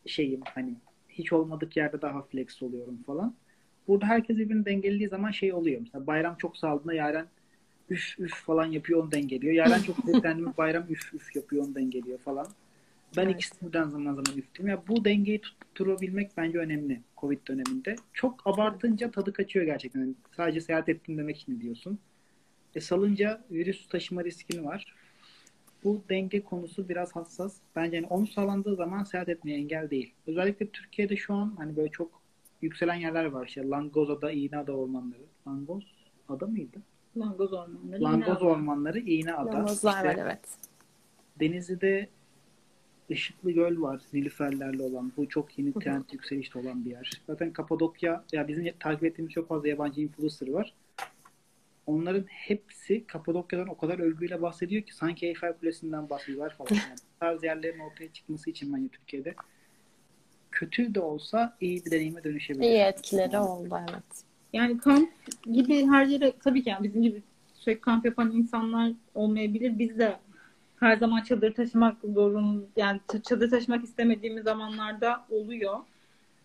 [0.07, 0.75] şeyim hani
[1.09, 3.35] hiç olmadık yerde daha flex oluyorum falan.
[3.89, 5.81] Burada herkes birbirini dengelediği zaman şey oluyor.
[5.81, 7.27] Mesela bayram çok saldığında Yaren
[7.91, 9.55] üf üf falan yapıyor onu dengeliyor.
[9.55, 12.47] Yaren çok kendimi bayram üf üf yapıyor onu dengeliyor falan.
[13.17, 13.35] Ben evet.
[13.35, 14.69] ikisinden zaman zaman üftüm.
[14.69, 17.97] Ya bu dengeyi tutturabilmek bence önemli Covid döneminde.
[18.13, 20.01] Çok abartınca tadı kaçıyor gerçekten.
[20.01, 21.99] Yani sadece seyahat ettim demek için diyorsun.
[22.75, 24.95] E salınca virüs taşıma riskin var.
[25.85, 27.57] Bu denge konusu biraz hassas.
[27.77, 30.15] Bence yani onu sağlandığı zaman seyahat etmeye engel değil.
[30.27, 32.23] Özellikle Türkiye'de şu an hani böyle çok
[32.63, 33.47] yükselen yerler var.
[33.47, 35.23] İşte Langozada, İğneada ormanları.
[35.47, 35.85] Langoz
[36.29, 36.79] ada mıydı?
[37.17, 38.03] Langoz ormanları.
[38.03, 38.45] Langoz İğneada.
[38.45, 39.53] ormanları, İğneada.
[39.53, 40.41] Langozlar işte, var evet.
[41.41, 42.09] Denizli'de
[43.13, 44.01] Işıklı Göl var.
[44.13, 45.13] Nilüferlerle olan.
[45.17, 47.11] Bu çok yeni trend yükselişte olan bir yer.
[47.27, 50.75] Zaten Kapadokya, ya bizim takip ettiğimiz çok fazla yabancı influencer var.
[51.87, 56.69] Onların hepsi Kapadokya'dan o kadar övgüyle bahsediyor ki sanki Eiffel Kulesi'nden bahsediyorlar falan.
[56.75, 59.35] Yani bu tarz yerlerin ortaya çıkması için bence Türkiye'de
[60.51, 62.65] kötü de olsa iyi bir deneyime dönüşebilir.
[62.65, 64.25] İyi etkileri oldu evet.
[64.53, 65.11] Yani kamp
[65.53, 67.23] gibi her yere tabii ki yani bizim gibi
[67.55, 69.79] sürekli kamp yapan insanlar olmayabilir.
[69.79, 70.17] Biz de
[70.83, 75.79] her zaman çadır taşımak zorun yani çadır taşımak istemediğimiz zamanlarda oluyor.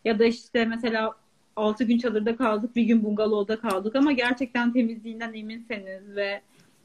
[0.05, 1.15] Ya da işte mesela
[1.55, 6.41] 6 gün çadırda kaldık, bir gün bungalovda kaldık ama gerçekten temizliğinden eminseniz ve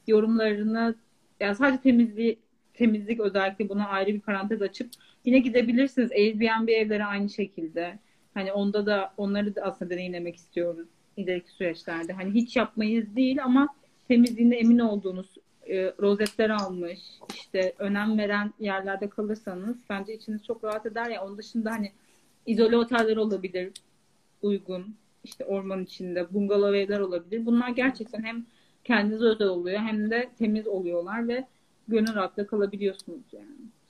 [0.07, 0.95] yorumlarını
[1.41, 2.39] yani sadece temizliği
[2.75, 4.91] temizlik özellikle buna ayrı bir parantez açıp
[5.25, 6.13] yine gidebilirsiniz.
[6.13, 7.99] Airbnb evleri aynı şekilde.
[8.35, 12.13] Hani onda da onları da aslında deneyimlemek istiyoruz ileriki süreçlerde.
[12.13, 13.69] Hani hiç yapmayız değil ama
[14.09, 15.35] temizliğinde emin olduğunuz
[15.69, 17.01] e, rozetler almış,
[17.35, 21.25] işte önem veren yerlerde kalırsanız bence içiniz çok rahat eder ya.
[21.25, 21.93] Onun dışında hani
[22.47, 23.73] izole oteller olabilir
[24.43, 24.95] uygun.
[25.25, 27.47] işte orman içinde bungalov evler olabilir.
[27.47, 28.45] Bunlar gerçekten hem
[28.85, 31.47] kendinize özel oluyor hem de temiz oluyorlar ve
[31.89, 33.47] gönül rahatlıkla kalabiliyorsunuz yani.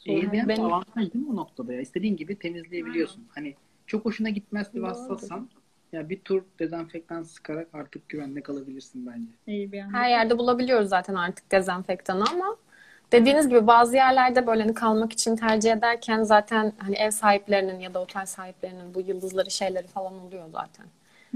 [0.09, 0.65] Airbnb benim...
[0.65, 1.81] avantaj değil mi o noktada ya?
[1.81, 3.21] İstediğin gibi temizleyebiliyorsun.
[3.21, 3.31] Aynen.
[3.35, 3.57] Hani
[3.87, 5.49] çok hoşuna gitmez bir hassassan
[5.93, 9.33] ya bir tur dezenfektan sıkarak artık güvenle kalabilirsin bence.
[9.47, 12.57] İyi bir Her yerde bulabiliyoruz zaten artık dezenfektanı ama
[13.13, 17.95] dediğiniz gibi bazı yerlerde böyle hani kalmak için tercih ederken zaten hani ev sahiplerinin ya
[17.95, 20.87] da otel sahiplerinin bu yıldızları şeyleri falan oluyor zaten.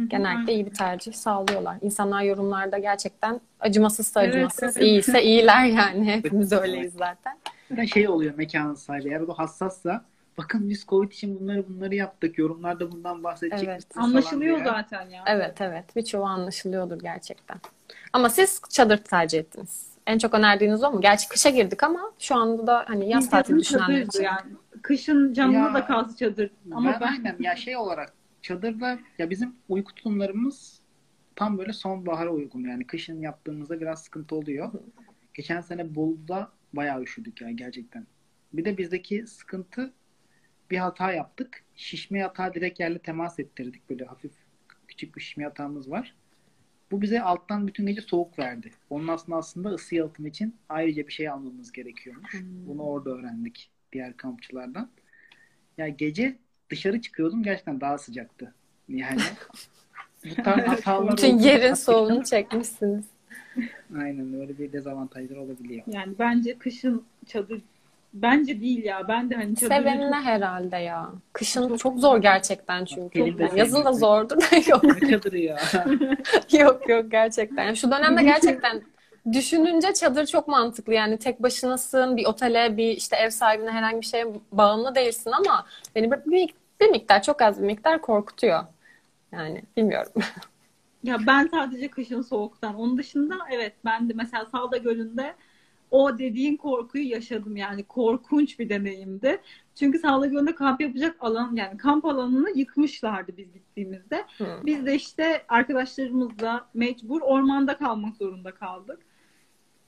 [0.09, 1.77] Genellikle iyi bir tercih sağlıyorlar.
[1.83, 4.87] İnsanlar yorumlarda gerçekten acımasız acımasız, evet, evet.
[4.87, 6.07] iyiyse iyiler yani.
[6.13, 7.39] Hepimiz öyleyiz zaten.
[7.71, 9.09] Zaten şey oluyor mekanın sahibi.
[9.09, 10.05] Eğer bu hassassa
[10.39, 12.39] bakın biz Covid için bunları bunları yaptık.
[12.39, 13.87] Yorumlarda bundan bahsedecek evet.
[13.97, 15.25] Anlaşılıyor zaten ya.
[15.27, 15.97] Evet evet.
[15.97, 17.57] Birçoğu anlaşılıyordur gerçekten.
[18.13, 19.97] Ama siz çadır tercih ettiniz.
[20.07, 21.01] En çok önerdiğiniz o mu?
[21.01, 24.23] Gerçi kışa girdik ama şu anda da hani yaz tatili düşünenler için.
[24.23, 24.53] Yani.
[24.83, 26.51] Kışın camında da kaldı çadır.
[26.73, 28.13] Ama ben, aynen ya şey olarak
[28.43, 30.81] çadırda ya bizim uyku tutumlarımız
[31.37, 34.73] tam böyle sonbahara uygun yani kışın yaptığımızda biraz sıkıntı oluyor.
[35.35, 38.07] Geçen sene Bolu'da bayağı üşüdük ya gerçekten.
[38.53, 39.93] Bir de bizdeki sıkıntı
[40.71, 41.63] bir hata yaptık.
[41.77, 43.91] Şişme yatağı direkt yerle temas ettirdik.
[43.91, 44.33] Böyle hafif
[44.89, 46.15] küçük bir şişme yatağımız var.
[46.91, 48.71] Bu bize alttan bütün gece soğuk verdi.
[48.91, 52.33] Onun aslında aslında ısı yalıtım için ayrıca bir şey almamız gerekiyormuş.
[52.35, 52.67] Hmm.
[52.67, 54.91] Bunu orada öğrendik diğer kampçılardan.
[55.79, 56.37] Ya gece
[56.71, 58.55] dışarı çıkıyordum gerçekten daha sıcaktı.
[58.89, 59.21] Yani
[60.25, 63.05] bu tarz hatalar Bütün yerin soğuğunu çekmişsiniz.
[63.99, 65.83] Aynen öyle bir dezavantajlar olabiliyor.
[65.87, 67.63] Yani bence kışın çadır
[68.23, 69.09] Bence değil ya.
[69.09, 70.25] Ben de hani çadırı Sevenine çok...
[70.25, 71.11] herhalde ya.
[71.33, 73.19] Kışın çok, çok zor gerçekten çünkü.
[73.19, 75.01] Yani yazın da zordur da yok.
[75.11, 75.59] çadırı ya.
[76.53, 77.75] yok yok gerçekten.
[77.75, 78.83] Şu dönemde gerçekten
[79.33, 80.95] düşününce çadır çok mantıklı.
[80.95, 85.67] Yani tek başınasın, bir otele, bir işte ev sahibine herhangi bir şeye bağımlı değilsin ama
[85.95, 88.65] beni bir, bir miktar, çok az bir miktar korkutuyor.
[89.33, 90.13] Yani bilmiyorum.
[91.03, 92.75] Ya ben sadece kışın soğuktan.
[92.75, 95.35] Onun dışında evet ben de mesela Salda Gölü'nde
[95.91, 99.41] o dediğin korkuyu yaşadım yani korkunç bir deneyimdi.
[99.75, 104.25] Çünkü Sağla Gölü'nde kamp yapacak alan yani kamp alanını yıkmışlardı biz gittiğimizde.
[104.39, 104.61] Hı.
[104.67, 108.99] Biz de işte arkadaşlarımızla mecbur ormanda kalmak zorunda kaldık.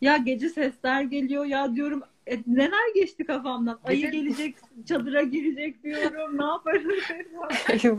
[0.00, 3.78] Ya gece sesler geliyor ya diyorum e, neler geçti kafamdan.
[3.84, 4.54] Ayı gelecek
[4.88, 6.86] çadıra girecek diyorum ne yaparız?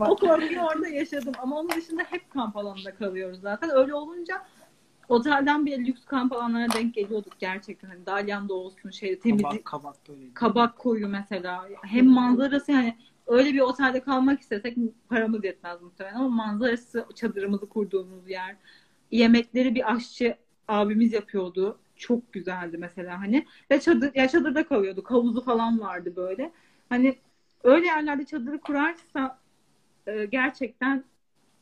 [0.00, 3.70] O korkuyu orada yaşadım ama onun dışında hep kamp alanında kalıyoruz zaten.
[3.70, 4.42] Öyle olunca
[5.10, 7.88] otelden bir lüks kamp alanlarına denk geliyorduk gerçekten.
[7.88, 10.34] Hani Dalyan'da olsun şey temizlik Kabak, kabak öyleydi.
[10.34, 11.68] kabak koyu mesela.
[11.82, 12.96] Hem manzarası yani
[13.26, 14.76] öyle bir otelde kalmak istesek
[15.08, 18.56] paramız yetmez muhtemelen ama manzarası çadırımızı kurduğumuz yer.
[19.10, 20.36] Yemekleri bir aşçı
[20.68, 21.78] abimiz yapıyordu.
[21.96, 23.46] Çok güzeldi mesela hani.
[23.70, 25.10] Ve çadır, ya çadırda kalıyorduk.
[25.10, 26.52] Havuzu falan vardı böyle.
[26.88, 27.16] Hani
[27.64, 29.38] öyle yerlerde çadırı kurarsa
[30.06, 31.04] e, gerçekten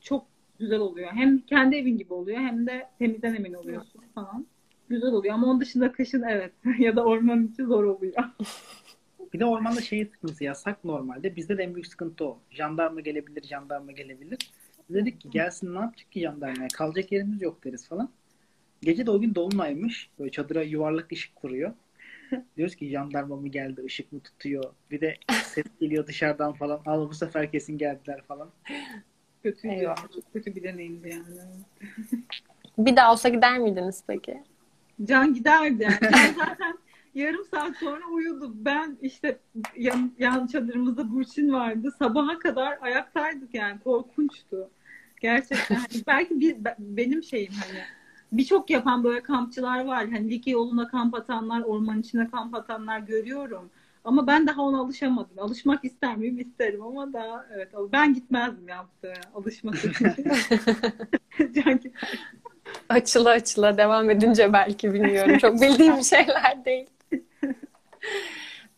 [0.00, 0.26] çok
[0.58, 1.10] güzel oluyor.
[1.12, 4.46] Hem kendi evin gibi oluyor hem de temizden emin oluyorsun falan.
[4.88, 8.14] Güzel oluyor ama onun dışında kışın evet ya da orman için zor oluyor.
[9.32, 11.36] Bir de ormanda şey sıkıntısı yasak normalde.
[11.36, 12.38] Bizde de en büyük sıkıntı o.
[12.50, 14.38] Jandarma gelebilir, jandarma gelebilir.
[14.90, 16.68] Dedik ki gelsin ne yapacak ki jandarmaya?
[16.74, 18.10] Kalacak yerimiz yok deriz falan.
[18.82, 20.10] Gece de o gün dolunaymış.
[20.18, 21.72] Böyle çadıra yuvarlak ışık kuruyor.
[22.56, 24.64] Diyoruz ki jandarma mı geldi, ışık mı tutuyor?
[24.90, 26.80] Bir de ses geliyor dışarıdan falan.
[26.86, 28.50] Al bu sefer kesin geldiler falan.
[29.42, 29.96] Kötü, Eyvah.
[29.96, 31.24] çok kötü bir deneyimdi yani.
[32.78, 34.42] Bir daha olsa gider miydiniz peki?
[35.04, 35.88] Can giderdi.
[36.02, 36.78] Ben zaten
[37.14, 38.56] yarım saat sonra uyudum.
[38.58, 39.38] Ben işte
[39.76, 41.94] yan, yan çadırımızda Burçin vardı.
[41.98, 43.80] Sabaha kadar ayaktaydık yani.
[43.80, 44.70] Korkunçtu.
[45.20, 45.74] Gerçekten.
[45.74, 47.78] Hani belki bir, be- benim şeyim hani
[48.32, 50.08] birçok yapan böyle kampçılar var.
[50.10, 53.70] Hani Likya yoluna kamp atanlar, orman içine kamp atanlar görüyorum.
[54.04, 55.38] Ama ben daha ona alışamadım.
[55.38, 56.38] Alışmak ister miyim?
[56.38, 59.12] İsterim ama daha evet ben gitmezdim yaptı.
[59.34, 60.06] Alışması için.
[61.38, 61.92] Can gider.
[62.88, 65.38] Açıla açıla devam edince belki bilmiyorum.
[65.38, 66.86] Çok bildiğim şeyler değil.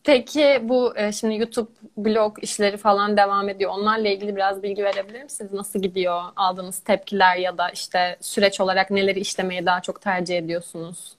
[0.03, 3.71] Peki bu e, şimdi YouTube blog işleri falan devam ediyor.
[3.71, 5.53] Onlarla ilgili biraz bilgi verebilir misiniz?
[5.53, 6.21] Nasıl gidiyor?
[6.35, 11.15] Aldığınız tepkiler ya da işte süreç olarak neleri işlemeyi daha çok tercih ediyorsunuz?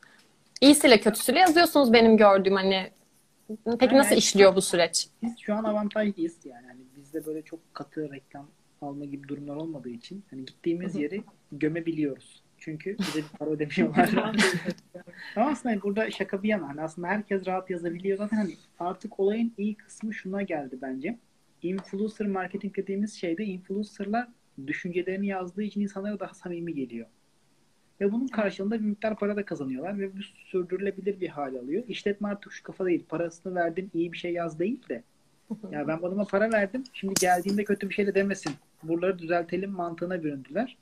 [0.61, 2.90] İyisiyle kötüsüyle yazıyorsunuz benim gördüğüm hani.
[3.78, 4.22] Peki nasıl Evet.
[4.22, 5.09] işliyor bu süreç?
[5.22, 6.66] Biz şu an avantajlıyız yani.
[6.66, 8.48] Hani bizde böyle çok katı reklam
[8.80, 11.22] alma gibi durumlar olmadığı için hani gittiğimiz yeri
[11.53, 12.42] gömebiliyoruz.
[12.59, 14.11] Çünkü bize bir para ödemiyorlar.
[15.36, 18.18] Ama aslında hani burada şaka bir yana hani aslında herkes rahat yazabiliyor.
[18.18, 21.18] Zaten hani artık olayın iyi kısmı şuna geldi bence.
[21.62, 24.28] Influencer marketing dediğimiz şeyde influencerlar
[24.66, 27.07] düşüncelerini yazdığı için insanlara daha samimi geliyor.
[28.03, 31.82] Ve bunun karşılığında bir miktar para da kazanıyorlar ve bu sürdürülebilir bir hal alıyor.
[31.88, 33.05] İşletme artık şu kafa değil.
[33.09, 35.03] Parasını verdim iyi bir şey yaz değil de.
[35.70, 36.84] Ya ben adama para verdim.
[36.92, 38.53] Şimdi geldiğinde kötü bir şey de demesin.
[38.82, 40.76] Buraları düzeltelim mantığına büründüler.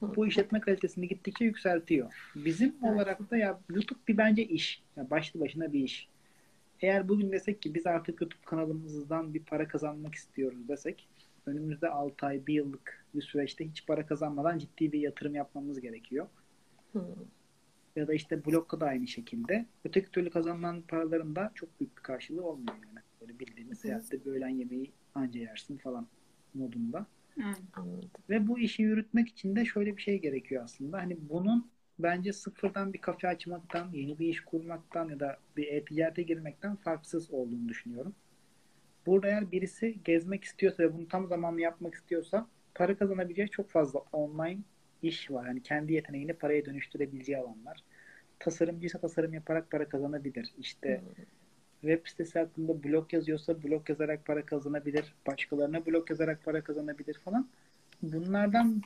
[0.00, 2.12] Bu işletme kalitesini gittikçe yükseltiyor.
[2.36, 4.82] Bizim olarak da ya YouTube bir bence iş.
[4.96, 6.08] Ya başlı başına bir iş.
[6.80, 11.08] Eğer bugün desek ki biz artık YouTube kanalımızdan bir para kazanmak istiyoruz desek
[11.46, 16.26] önümüzde 6 ay, 1 yıllık bir süreçte hiç para kazanmadan ciddi bir yatırım yapmamız gerekiyor.
[17.96, 19.66] Ya da işte blogda da aynı şekilde.
[19.84, 22.98] Öteki türlü kazanılan paraların da çok büyük bir karşılığı olmuyor yani.
[23.20, 26.06] Böyle bildiğiniz seyahatte bir öğlen yemeği anca yersin falan
[26.54, 27.06] modunda.
[27.72, 28.10] Anladım.
[28.30, 30.98] Ve bu işi yürütmek için de şöyle bir şey gerekiyor aslında.
[30.98, 36.22] Hani bunun bence sıfırdan bir kafe açmaktan, yeni bir iş kurmaktan ya da bir e-ticarete
[36.22, 38.14] girmekten farksız olduğunu düşünüyorum.
[39.06, 43.98] Burada eğer birisi gezmek istiyorsa ve bunu tam zamanlı yapmak istiyorsa para kazanabileceği çok fazla
[44.12, 44.60] online
[45.02, 45.46] iş var.
[45.46, 47.84] Yani kendi yeteneğini paraya dönüştürebileceği alanlar.
[48.38, 50.54] Tasarımcıysa tasarım yaparak para kazanabilir.
[50.58, 51.02] İşte
[51.80, 55.14] web sitesi hakkında blog yazıyorsa blog yazarak para kazanabilir.
[55.26, 57.48] Başkalarına blog yazarak para kazanabilir falan.
[58.02, 58.82] Bunlardan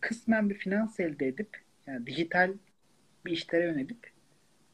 [0.00, 2.54] kısmen bir finans elde edip yani dijital
[3.26, 4.10] bir işlere yönelip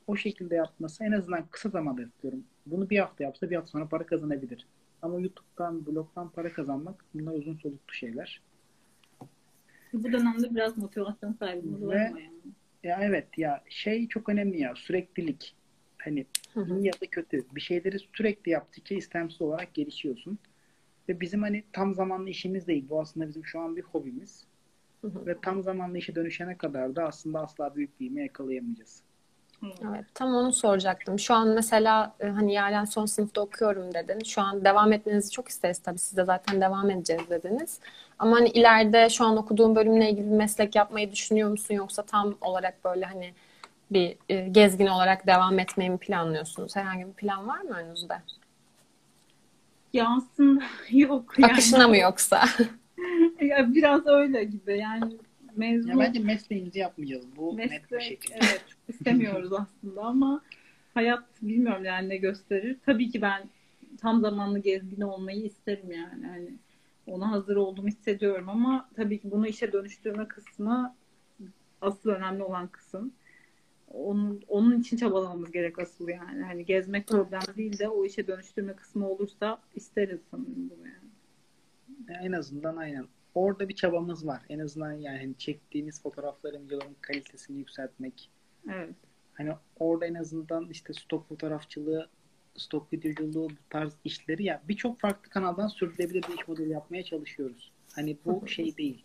[0.06, 2.44] o şekilde yapması en azından kısa zamanda yapıyorum.
[2.66, 4.66] Bunu bir hafta yapsa bir hafta sonra para kazanabilir.
[5.02, 8.42] Ama YouTube'dan, blogdan para kazanmak bunlar uzun soluklu şeyler.
[9.92, 12.32] Bu dönemde biraz motivasyon kaybımız var ama yani.
[12.82, 15.54] Ya evet ya şey çok önemli ya süreklilik.
[15.98, 16.26] Hani
[16.56, 17.44] iyi ya da kötü.
[17.54, 20.38] Bir şeyleri sürekli yaptıkça istemsiz olarak gelişiyorsun.
[21.08, 22.84] Ve bizim hani tam zamanlı işimiz değil.
[22.88, 24.46] Bu aslında bizim şu an bir hobimiz.
[25.00, 25.26] Hı hı.
[25.26, 29.02] Ve tam zamanlı işe dönüşene kadar da aslında asla büyük bir ivme yakalayamayacağız.
[29.62, 31.18] Evet, tam onu soracaktım.
[31.18, 34.18] Şu an mesela e, hani Yaren son sınıfta okuyorum dedin.
[34.24, 35.98] Şu an devam etmenizi çok isteriz tabii.
[35.98, 37.80] Siz de zaten devam edeceğiz dediniz.
[38.18, 41.74] Ama hani ileride şu an okuduğun bölümle ilgili bir meslek yapmayı düşünüyor musun?
[41.74, 43.34] Yoksa tam olarak böyle hani
[43.90, 46.76] bir e, gezgin olarak devam etmeyi mi planlıyorsunuz?
[46.76, 48.14] Herhangi bir plan var mı önünüzde?
[49.92, 51.52] Ya aslında yok yani.
[51.52, 52.44] Akışına mı yoksa?
[53.40, 55.16] Ya biraz öyle gibi yani
[55.56, 57.24] mezun Ya bence mesleğimizi yapmayacağız.
[57.36, 58.34] Bu net bir Meslek, şekilde.
[58.44, 60.42] evet istemiyoruz aslında ama
[60.94, 62.76] hayat bilmiyorum yani ne gösterir.
[62.86, 63.48] Tabii ki ben
[64.00, 66.26] tam zamanlı gezgin olmayı isterim yani.
[66.26, 66.50] Hani
[67.06, 70.94] ona hazır olduğumu hissediyorum ama tabii ki bunu işe dönüştürme kısmı
[71.80, 73.12] asıl önemli olan kısım.
[73.88, 76.42] Onun, onun için çabalamamız gerek asıl yani.
[76.42, 81.08] Hani gezmek problem değil de o işe dönüştürme kısmı olursa isteriz sanırım bunu yani.
[82.08, 83.06] Ya en azından aynen.
[83.34, 84.42] Orada bir çabamız var.
[84.48, 88.30] En azından yani hani çektiğimiz fotoğrafların, videoların kalitesini yükseltmek.
[88.66, 88.94] Evet.
[89.32, 92.08] Hani orada en azından işte stok fotoğrafçılığı,
[92.56, 97.72] stok videoculuğu bu tarz işleri ya birçok farklı kanaldan sürdürülebilir bir iş modeli yapmaya çalışıyoruz.
[97.92, 99.04] Hani bu şey değil.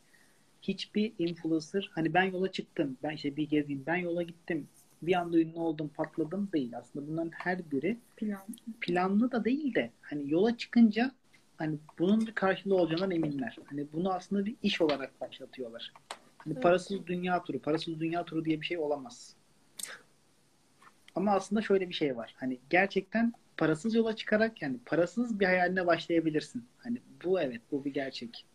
[0.62, 4.68] Hiçbir influencer hani ben yola çıktım, ben işte bir gezeyim, ben yola gittim,
[5.01, 6.78] bir anda ünlü oldum, patladım değil.
[6.78, 8.41] Aslında bunların her biri Plan.
[8.82, 11.12] planlı da değil de hani yola çıkınca
[11.58, 13.58] hani bunun bir karşılığı olacağından eminler.
[13.66, 15.93] Hani bunu aslında bir iş olarak başlatıyorlar.
[16.38, 16.64] Hani Evet.
[16.64, 19.36] parasız dünya turu, parasız dünya turu diye bir şey olamaz.
[21.16, 22.36] Ama aslında şöyle bir şey var.
[22.38, 26.66] Hani gerçekten parasız yola çıkarak yani parasız bir hayaline başlayabilirsin.
[26.78, 28.45] Hani bu evet bu bir gerçek.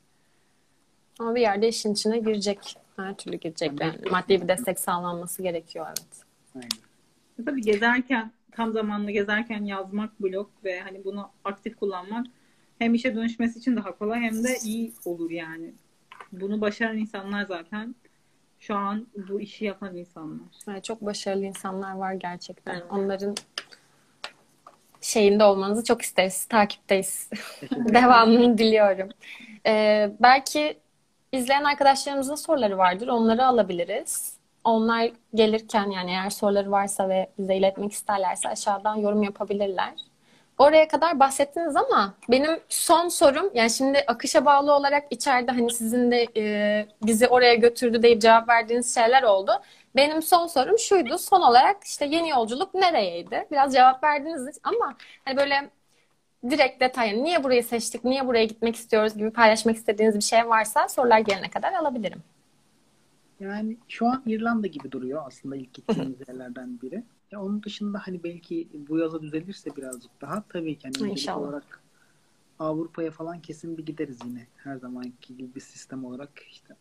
[1.19, 2.77] Ama bir yerde işin içine girecek.
[2.97, 3.73] Her türlü girecek.
[3.81, 6.25] Yani maddi bir destek sağlanması gerekiyor evet.
[6.55, 7.47] Aynen.
[7.47, 12.27] Tabii gezerken, tam zamanlı gezerken yazmak blog ve hani bunu aktif kullanmak
[12.79, 15.75] hem işe dönüşmesi için daha kolay hem de iyi olur yani.
[16.33, 17.95] Bunu başaran insanlar zaten
[18.59, 20.47] şu an bu işi yapan insanlar.
[20.69, 22.75] Evet, çok başarılı insanlar var gerçekten.
[22.75, 22.85] Evet.
[22.91, 23.35] Onların
[25.01, 26.45] şeyinde olmanızı çok isteriz.
[26.45, 27.31] Takipteyiz.
[27.73, 29.09] Devamını diliyorum.
[29.67, 30.79] Ee, belki
[31.33, 33.09] izleyen arkadaşlarımızın soruları vardır.
[33.09, 34.39] Onları alabiliriz.
[34.65, 39.95] Onlar gelirken yani eğer soruları varsa ve bize iletmek isterlerse aşağıdan yorum yapabilirler.
[40.59, 46.11] Oraya kadar bahsettiniz ama benim son sorum yani şimdi akışa bağlı olarak içeride hani sizin
[46.11, 49.53] de e, bizi oraya götürdü deyip cevap verdiğiniz şeyler oldu.
[49.97, 51.19] Benim son sorum şuydu.
[51.19, 53.47] Son olarak işte yeni yolculuk nereyeydi?
[53.51, 55.71] Biraz cevap verdiniz ama hani böyle
[56.51, 60.89] direkt detay niye burayı seçtik, niye buraya gitmek istiyoruz gibi paylaşmak istediğiniz bir şey varsa
[60.89, 62.23] sorular gelene kadar alabilirim.
[63.41, 67.05] Yani şu an İrlanda gibi duruyor aslında ilk gittiğimiz yerlerden biri.
[67.31, 71.39] Ya onun dışında hani belki bu yaza düzelirse birazcık daha tabii ki hani İnşallah.
[71.39, 71.83] olarak
[72.59, 74.47] Avrupa'ya falan kesin bir gideriz yine.
[74.57, 76.75] Her zamanki gibi bir sistem olarak işte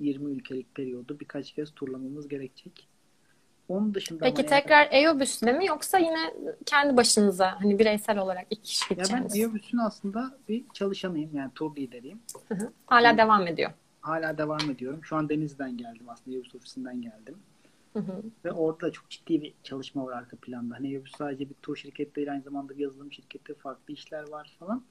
[0.00, 2.88] 20 ülkelik periyodu birkaç kez turlamamız gerekecek.
[3.68, 6.34] Onun dışında Peki ama eğer- tekrar EOBÜS'le mi yoksa yine
[6.66, 9.36] kendi başınıza hani bireysel olarak iki kişi ya ben gideceğiniz?
[9.38, 12.20] EOBÜS'ün aslında bir çalışanıyım yani tur lideriyim.
[12.48, 12.72] Hı hı.
[12.86, 13.70] Hala devam ediyor.
[14.00, 15.00] Hala devam ediyorum.
[15.04, 17.38] Şu an Deniz'den geldim aslında EOBÜS ofisinden geldim.
[17.94, 18.22] Hı hı.
[18.44, 20.74] Ve orada da çok ciddi bir çalışma var arka planda.
[20.74, 24.56] Hani EOBÜS sadece bir tur şirketi değil aynı zamanda bir yazılım şirketi, farklı işler var
[24.58, 24.84] falan.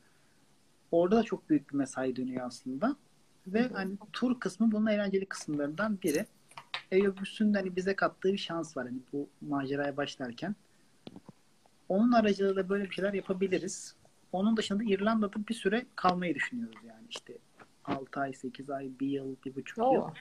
[0.92, 2.96] Orada da çok büyük bir mesai dönüyor aslında.
[3.48, 6.26] Ve hani tur kısmı bunun eğlenceli kısımlarından biri.
[6.92, 10.56] EOBÜS'ün de hani bize kattığı bir şans var hani bu maceraya başlarken.
[11.90, 13.96] Onun aracılığıyla böyle bir şeyler yapabiliriz.
[14.32, 17.38] Onun dışında İrlanda'da bir süre kalmayı düşünüyoruz yani işte
[17.86, 19.84] 6 ay, 8 ay, 1 yıl, 1,5 yıl.
[19.84, 20.14] Oo.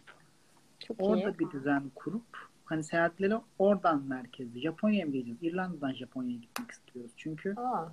[0.78, 1.04] Çok iyi.
[1.04, 4.60] Orada bir düzen kurup hani seyahatleri oradan merkezli.
[4.60, 5.38] Japonya'ya mı gideceğiz?
[5.42, 7.12] İrlanda'dan Japonya'ya gitmek istiyoruz.
[7.16, 7.88] Çünkü Aa,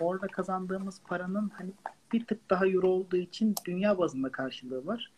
[0.00, 1.70] orada kazandığımız paranın hani
[2.12, 5.12] bir tık daha euro olduğu için dünya bazında karşılığı var.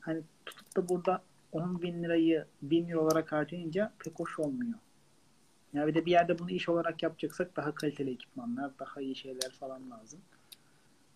[0.00, 1.22] Hani tutup da burada
[1.52, 4.78] 10 bin lirayı 1000 euro olarak harcayınca pek hoş olmuyor.
[5.72, 9.50] Ya bir de bir yerde bunu iş olarak yapacaksak daha kaliteli ekipmanlar, daha iyi şeyler
[9.60, 10.20] falan lazım.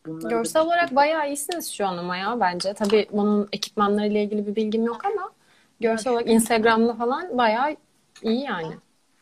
[0.07, 2.74] Bunları Görsel olarak bayağı iyisiniz şu an ama ya bence.
[2.74, 5.33] Tabii bunun ekipmanlarıyla ilgili bir bilgim yok ama
[5.81, 7.77] görsel olarak Instagram'da falan bayağı
[8.22, 8.74] iyi yani.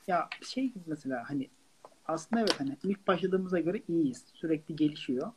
[0.07, 1.48] Ya şey gibi mesela hani
[2.07, 4.24] aslında evet hani ilk başladığımıza göre iyiyiz.
[4.34, 5.32] Sürekli gelişiyor.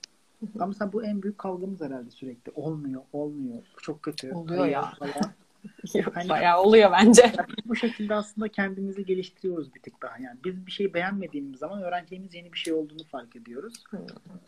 [0.55, 2.51] Ama mesela bu en büyük kavgamız herhalde sürekli.
[2.55, 3.63] Olmuyor, olmuyor.
[3.77, 4.31] Bu çok kötü.
[4.33, 4.93] Oluyor Hayır ya.
[4.99, 5.13] falan.
[6.13, 7.33] Hani- bayağı oluyor bence.
[7.65, 10.17] Bu şekilde aslında kendimizi geliştiriyoruz bir tık daha.
[10.17, 13.83] Yani biz bir şey beğenmediğimiz zaman öğreneceğimiz yeni bir şey olduğunu fark ediyoruz.
[13.89, 13.99] Hmm.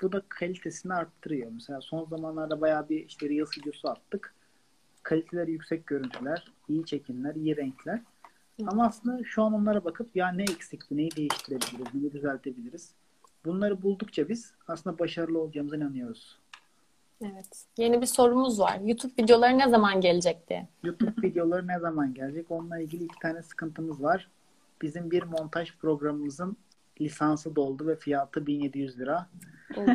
[0.02, 1.52] Bu da kalitesini arttırıyor.
[1.52, 4.34] Mesela son zamanlarda bayağı bir işte Reels videosu attık.
[5.10, 8.02] Kaliteleri yüksek görüntüler, iyi çekimler, iyi renkler.
[8.68, 12.92] Ama aslında şu an onlara bakıp ya ne eksikti, neyi değiştirebiliriz, neyi düzeltebiliriz.
[13.46, 16.40] Bunları buldukça biz aslında başarılı olacağımıza inanıyoruz.
[17.22, 17.66] Evet.
[17.78, 18.80] Yeni bir sorumuz var.
[18.84, 20.68] YouTube videoları ne zaman gelecek diye.
[20.84, 22.52] YouTube videoları ne zaman gelecek?
[22.52, 24.30] Onunla ilgili iki tane sıkıntımız var.
[24.82, 26.58] Bizim bir montaj programımızın
[27.02, 29.30] lisansı doldu ve fiyatı 1700 lira.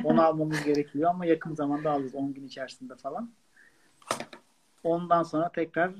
[0.04, 3.30] Onu almamız gerekiyor ama yakın zamanda alırız 10 gün içerisinde falan.
[4.84, 5.90] Ondan sonra tekrar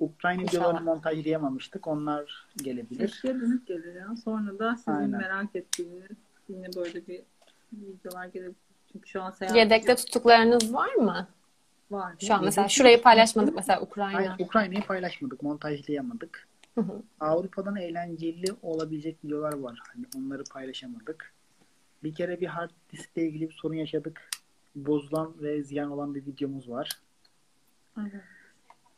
[0.00, 1.86] Ukrayna videolarını montajlayamamıştık.
[1.86, 3.00] Onlar gelebilir.
[3.00, 4.16] Eskiye dönük gelir ya.
[4.24, 5.10] Sonra da sizin Aynen.
[5.10, 6.02] merak ettiğiniz
[6.48, 7.22] yine böyle bir
[7.72, 8.56] videolar gelebilir.
[8.92, 11.28] Çünkü şu an seyahat Yedekte tuttuklarınız var mı?
[11.90, 12.14] Var.
[12.18, 14.14] Şu an mesela şurayı paylaşmadık mesela Ukrayna.
[14.14, 16.48] Hayır, Ukrayna'yı paylaşmadık, montajlayamadık.
[16.74, 17.02] Hı hı.
[17.20, 19.78] Avrupa'dan eğlenceli olabilecek videolar var.
[19.94, 21.32] Hani onları paylaşamadık.
[22.02, 24.30] Bir kere bir hard diskle ilgili bir sorun yaşadık.
[24.74, 26.90] Bozulan ve ziyan olan bir videomuz var.
[27.98, 28.22] Evet.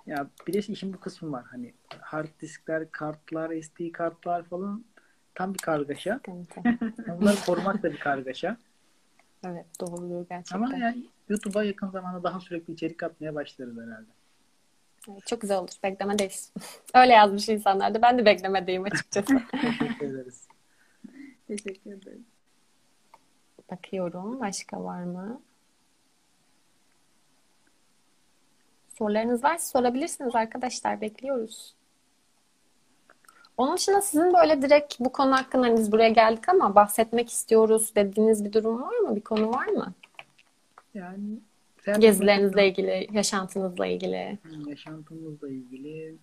[0.07, 1.45] Ya bir de işin bu kısmı var.
[1.51, 4.85] Hani hard diskler, kartlar, SD kartlar falan
[5.35, 6.21] tam bir kargaşa.
[7.21, 8.57] Bunları korumak da bir kargaşa.
[9.47, 10.57] Evet doğru gerçekten.
[10.57, 14.11] Ama yani YouTube'a yakın zamanda daha sürekli içerik atmaya başlarız herhalde.
[15.11, 15.71] Evet, çok güzel olur.
[15.83, 16.53] Beklemedeyiz.
[16.95, 18.03] Öyle yazmış insanlar da.
[18.03, 19.43] Ben de beklemedeyim açıkçası.
[19.51, 20.49] Teşekkür ederiz.
[21.49, 22.27] Teşekkür ederim.
[23.71, 24.41] Bakıyorum.
[24.41, 25.41] Başka var mı?
[28.99, 31.01] Sorularınız varsa sorabilirsiniz arkadaşlar.
[31.01, 31.75] Bekliyoruz.
[33.57, 37.93] Onun dışında sizin böyle direkt bu konu hakkında hani biz buraya geldik ama bahsetmek istiyoruz
[37.97, 39.17] dediğiniz bir durum var mı?
[39.17, 39.93] Bir konu var mı?
[40.95, 41.39] Yani
[41.99, 44.39] Gezilerinizle ilgili, yaşantınızla ilgili.
[44.67, 46.17] yaşantımızla ilgili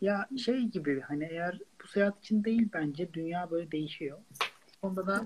[0.00, 4.18] ya şey gibi hani eğer bu seyahat için değil bence dünya böyle değişiyor.
[4.82, 5.24] Onda da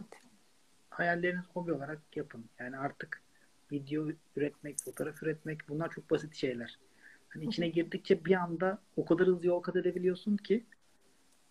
[0.91, 2.45] hayalleriniz hobi olarak yapın.
[2.59, 3.23] Yani artık
[3.75, 6.79] video üretmek, fotoğraf üretmek bunlar çok basit şeyler.
[7.29, 10.65] Hani içine girdikçe bir anda o kadar hızlı yol kat edebiliyorsun ki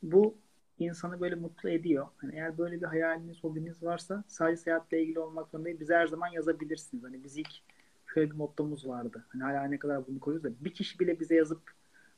[0.04, 0.38] bu
[0.80, 2.08] insanı böyle mutlu ediyor.
[2.18, 5.80] Hani eğer böyle bir hayaliniz, hobiniz varsa sadece seyahatle ilgili olmak zorunda değil.
[5.80, 7.04] Bize her zaman yazabilirsiniz.
[7.04, 7.50] Hani biz ilk
[8.14, 9.26] şöyle bir mottomuz vardı.
[9.30, 11.62] Hani hala ne kadar bunu koyuyoruz da bir kişi bile bize yazıp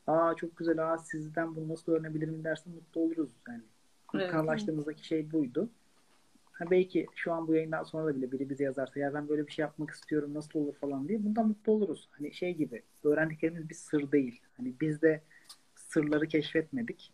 [0.08, 3.30] aa çok güzel aa sizden bunu nasıl öğrenebilirim derse mutlu oluruz.
[3.50, 3.64] Yani
[4.16, 4.34] Evet.
[4.34, 5.70] anlaştığımızdaki şey buydu.
[6.56, 9.48] Ha belki şu an bu yayından sonra da bile biri bize yazarsa ya ben böyle
[9.48, 12.10] bir şey yapmak istiyorum nasıl olur falan diye bundan mutlu oluruz.
[12.12, 14.42] Hani şey gibi öğrendiklerimiz bir sır değil.
[14.58, 15.22] Hani biz de
[15.76, 17.12] sırları keşfetmedik.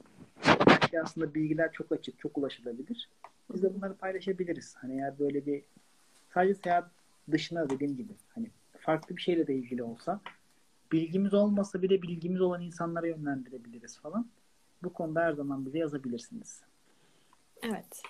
[0.67, 3.09] Belki aslında bilgiler çok açık, çok ulaşılabilir.
[3.53, 4.75] Biz de bunları paylaşabiliriz.
[4.75, 5.63] Hani eğer böyle bir
[6.33, 6.91] sadece seyahat
[7.31, 10.21] dışına dediğim gibi hani farklı bir şeyle de ilgili olsa
[10.91, 14.29] bilgimiz olmasa bile bilgimiz olan insanlara yönlendirebiliriz falan.
[14.83, 16.61] Bu konuda her zaman bize yazabilirsiniz.
[17.63, 18.01] Evet.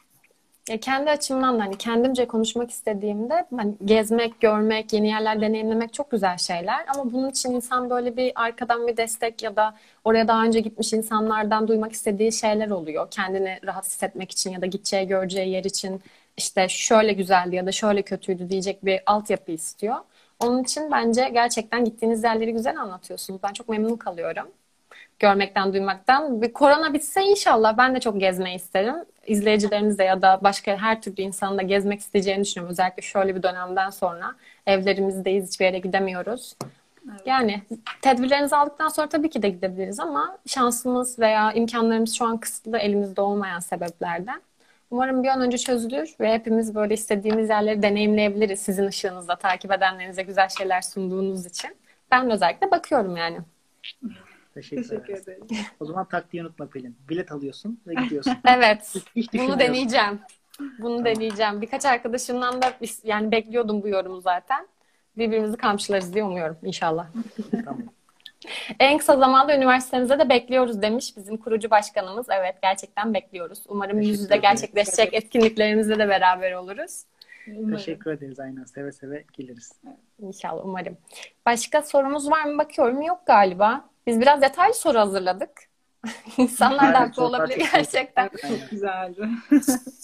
[0.69, 6.11] Ya kendi açımdan da hani kendimce konuşmak istediğimde hani gezmek, görmek, yeni yerler deneyimlemek çok
[6.11, 6.85] güzel şeyler.
[6.95, 10.93] Ama bunun için insan böyle bir arkadan bir destek ya da oraya daha önce gitmiş
[10.93, 13.11] insanlardan duymak istediği şeyler oluyor.
[13.11, 16.01] Kendini rahat hissetmek için ya da gideceği, göreceği yer için
[16.37, 19.95] işte şöyle güzeldi ya da şöyle kötüydü diyecek bir altyapı istiyor.
[20.39, 23.39] Onun için bence gerçekten gittiğiniz yerleri güzel anlatıyorsunuz.
[23.43, 24.51] Ben çok memnun kalıyorum
[25.19, 26.41] görmekten, duymaktan.
[26.41, 28.95] Bir korona bitse inşallah ben de çok gezmeyi isterim.
[29.27, 32.71] İzleyicilerimiz de ya da başka her türlü insanın da gezmek isteyeceğini düşünüyorum.
[32.71, 34.35] Özellikle şöyle bir dönemden sonra
[34.67, 36.55] evlerimizdeyiz, hiçbir yere gidemiyoruz.
[37.09, 37.21] Evet.
[37.25, 37.61] Yani
[38.01, 43.21] tedbirlerinizi aldıktan sonra tabii ki de gidebiliriz ama şansımız veya imkanlarımız şu an kısıtlı elimizde
[43.21, 44.41] olmayan sebeplerden.
[44.91, 50.23] Umarım bir an önce çözülür ve hepimiz böyle istediğimiz yerleri deneyimleyebiliriz sizin ışığınızda takip edenlerinize
[50.23, 51.75] güzel şeyler sunduğunuz için.
[52.11, 53.37] Ben özellikle bakıyorum yani.
[54.53, 55.43] Teşekkür, Teşekkür ederim.
[55.79, 56.97] O zaman taktiği unutma Pelin.
[57.09, 58.33] Bilet alıyorsun ve gidiyorsun.
[58.47, 58.95] Evet.
[59.15, 60.19] Hiç Bunu deneyeceğim.
[60.79, 61.61] Bunu deneyeceğim.
[61.61, 64.67] Birkaç arkadaşımdan da biz- yani bekliyordum bu yorumu zaten.
[65.17, 67.07] Birbirimizi kamçılarız diye umuyorum inşallah.
[67.65, 67.81] Tamam.
[68.79, 72.25] En kısa zamanda üniversitemize de bekliyoruz demiş bizim kurucu başkanımız.
[72.29, 73.63] Evet gerçekten bekliyoruz.
[73.67, 74.41] Umarım yüzde ederim.
[74.41, 77.03] gerçekleşecek etkinliklerimizde de beraber oluruz.
[77.47, 77.77] Umarım.
[77.77, 78.63] Teşekkür ederiz aynen.
[78.63, 79.71] Seve seve geliriz.
[80.19, 80.97] İnşallah umarım.
[81.45, 83.01] Başka sorumuz var mı bakıyorum.
[83.01, 83.89] Yok galiba.
[84.07, 85.51] Biz biraz detaylı soru hazırladık.
[86.37, 88.29] İnsanlar da haklı olabilir çok gerçekten.
[88.41, 89.27] Çok güzeldi.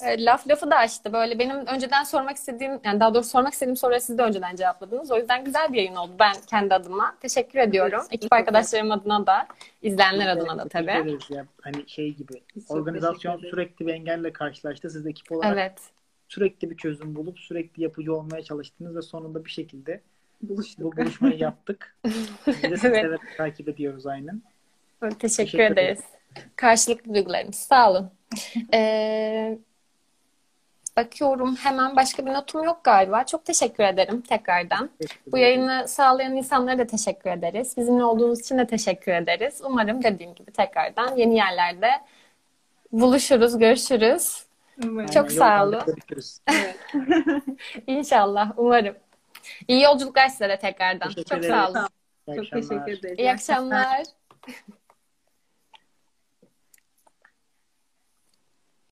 [0.18, 1.14] Laf lafı da açtı.
[1.14, 5.12] Böyle benim önceden sormak istediğim, yani daha doğrusu sormak istediğim soruyu siz de önceden cevapladınız.
[5.12, 7.16] O yüzden güzel bir yayın oldu ben kendi adıma.
[7.22, 8.00] Teşekkür ediyorum.
[8.02, 9.48] Evet, Ekip arkadaşlarım adına da,
[9.82, 11.18] izleyenler adına da tabii.
[11.30, 11.45] ya.
[11.62, 12.43] Hani şey gibi.
[12.68, 14.89] Çok Organizasyon sürekli bir engelle karşılaştı.
[14.89, 15.82] Siz de ekip olarak Evet.
[16.28, 20.02] sürekli bir çözüm bulup sürekli yapıcı olmaya çalıştınız ve sonunda bir şekilde
[20.41, 20.85] Buluştuk.
[20.97, 21.95] bu buluşmayı yaptık.
[22.47, 23.19] Biz de sizi Evet.
[23.38, 24.41] takip ediyoruz aynen.
[25.01, 25.99] Teşekkür, Teşekkür ederiz.
[26.55, 27.55] Karşılıklı duygularımız.
[27.55, 28.11] Sağ olun.
[28.73, 29.57] Ee,
[30.97, 33.23] bakıyorum hemen başka bir notum yok galiba.
[33.25, 34.89] Çok teşekkür ederim tekrardan.
[34.99, 35.57] Teşekkür Bu ederiz.
[35.57, 37.73] yayını sağlayan insanlara da teşekkür ederiz.
[37.77, 39.61] Bizimle olduğunuz için de teşekkür ederiz.
[39.65, 41.89] Umarım dediğim gibi tekrardan yeni yerlerde
[42.91, 44.45] buluşuruz, görüşürüz.
[44.83, 45.09] Umarım.
[45.09, 45.95] Çok sağ yoldan olun.
[46.47, 46.77] Evet.
[47.88, 48.95] İnşallah, umarım.
[49.68, 51.08] İyi yolculuklar size de tekrardan.
[51.08, 51.56] Teşekkür Çok ederiz.
[51.56, 51.88] sağ olun.
[52.36, 53.20] Çok teşekkür ederiz.
[53.20, 54.04] İyi akşamlar.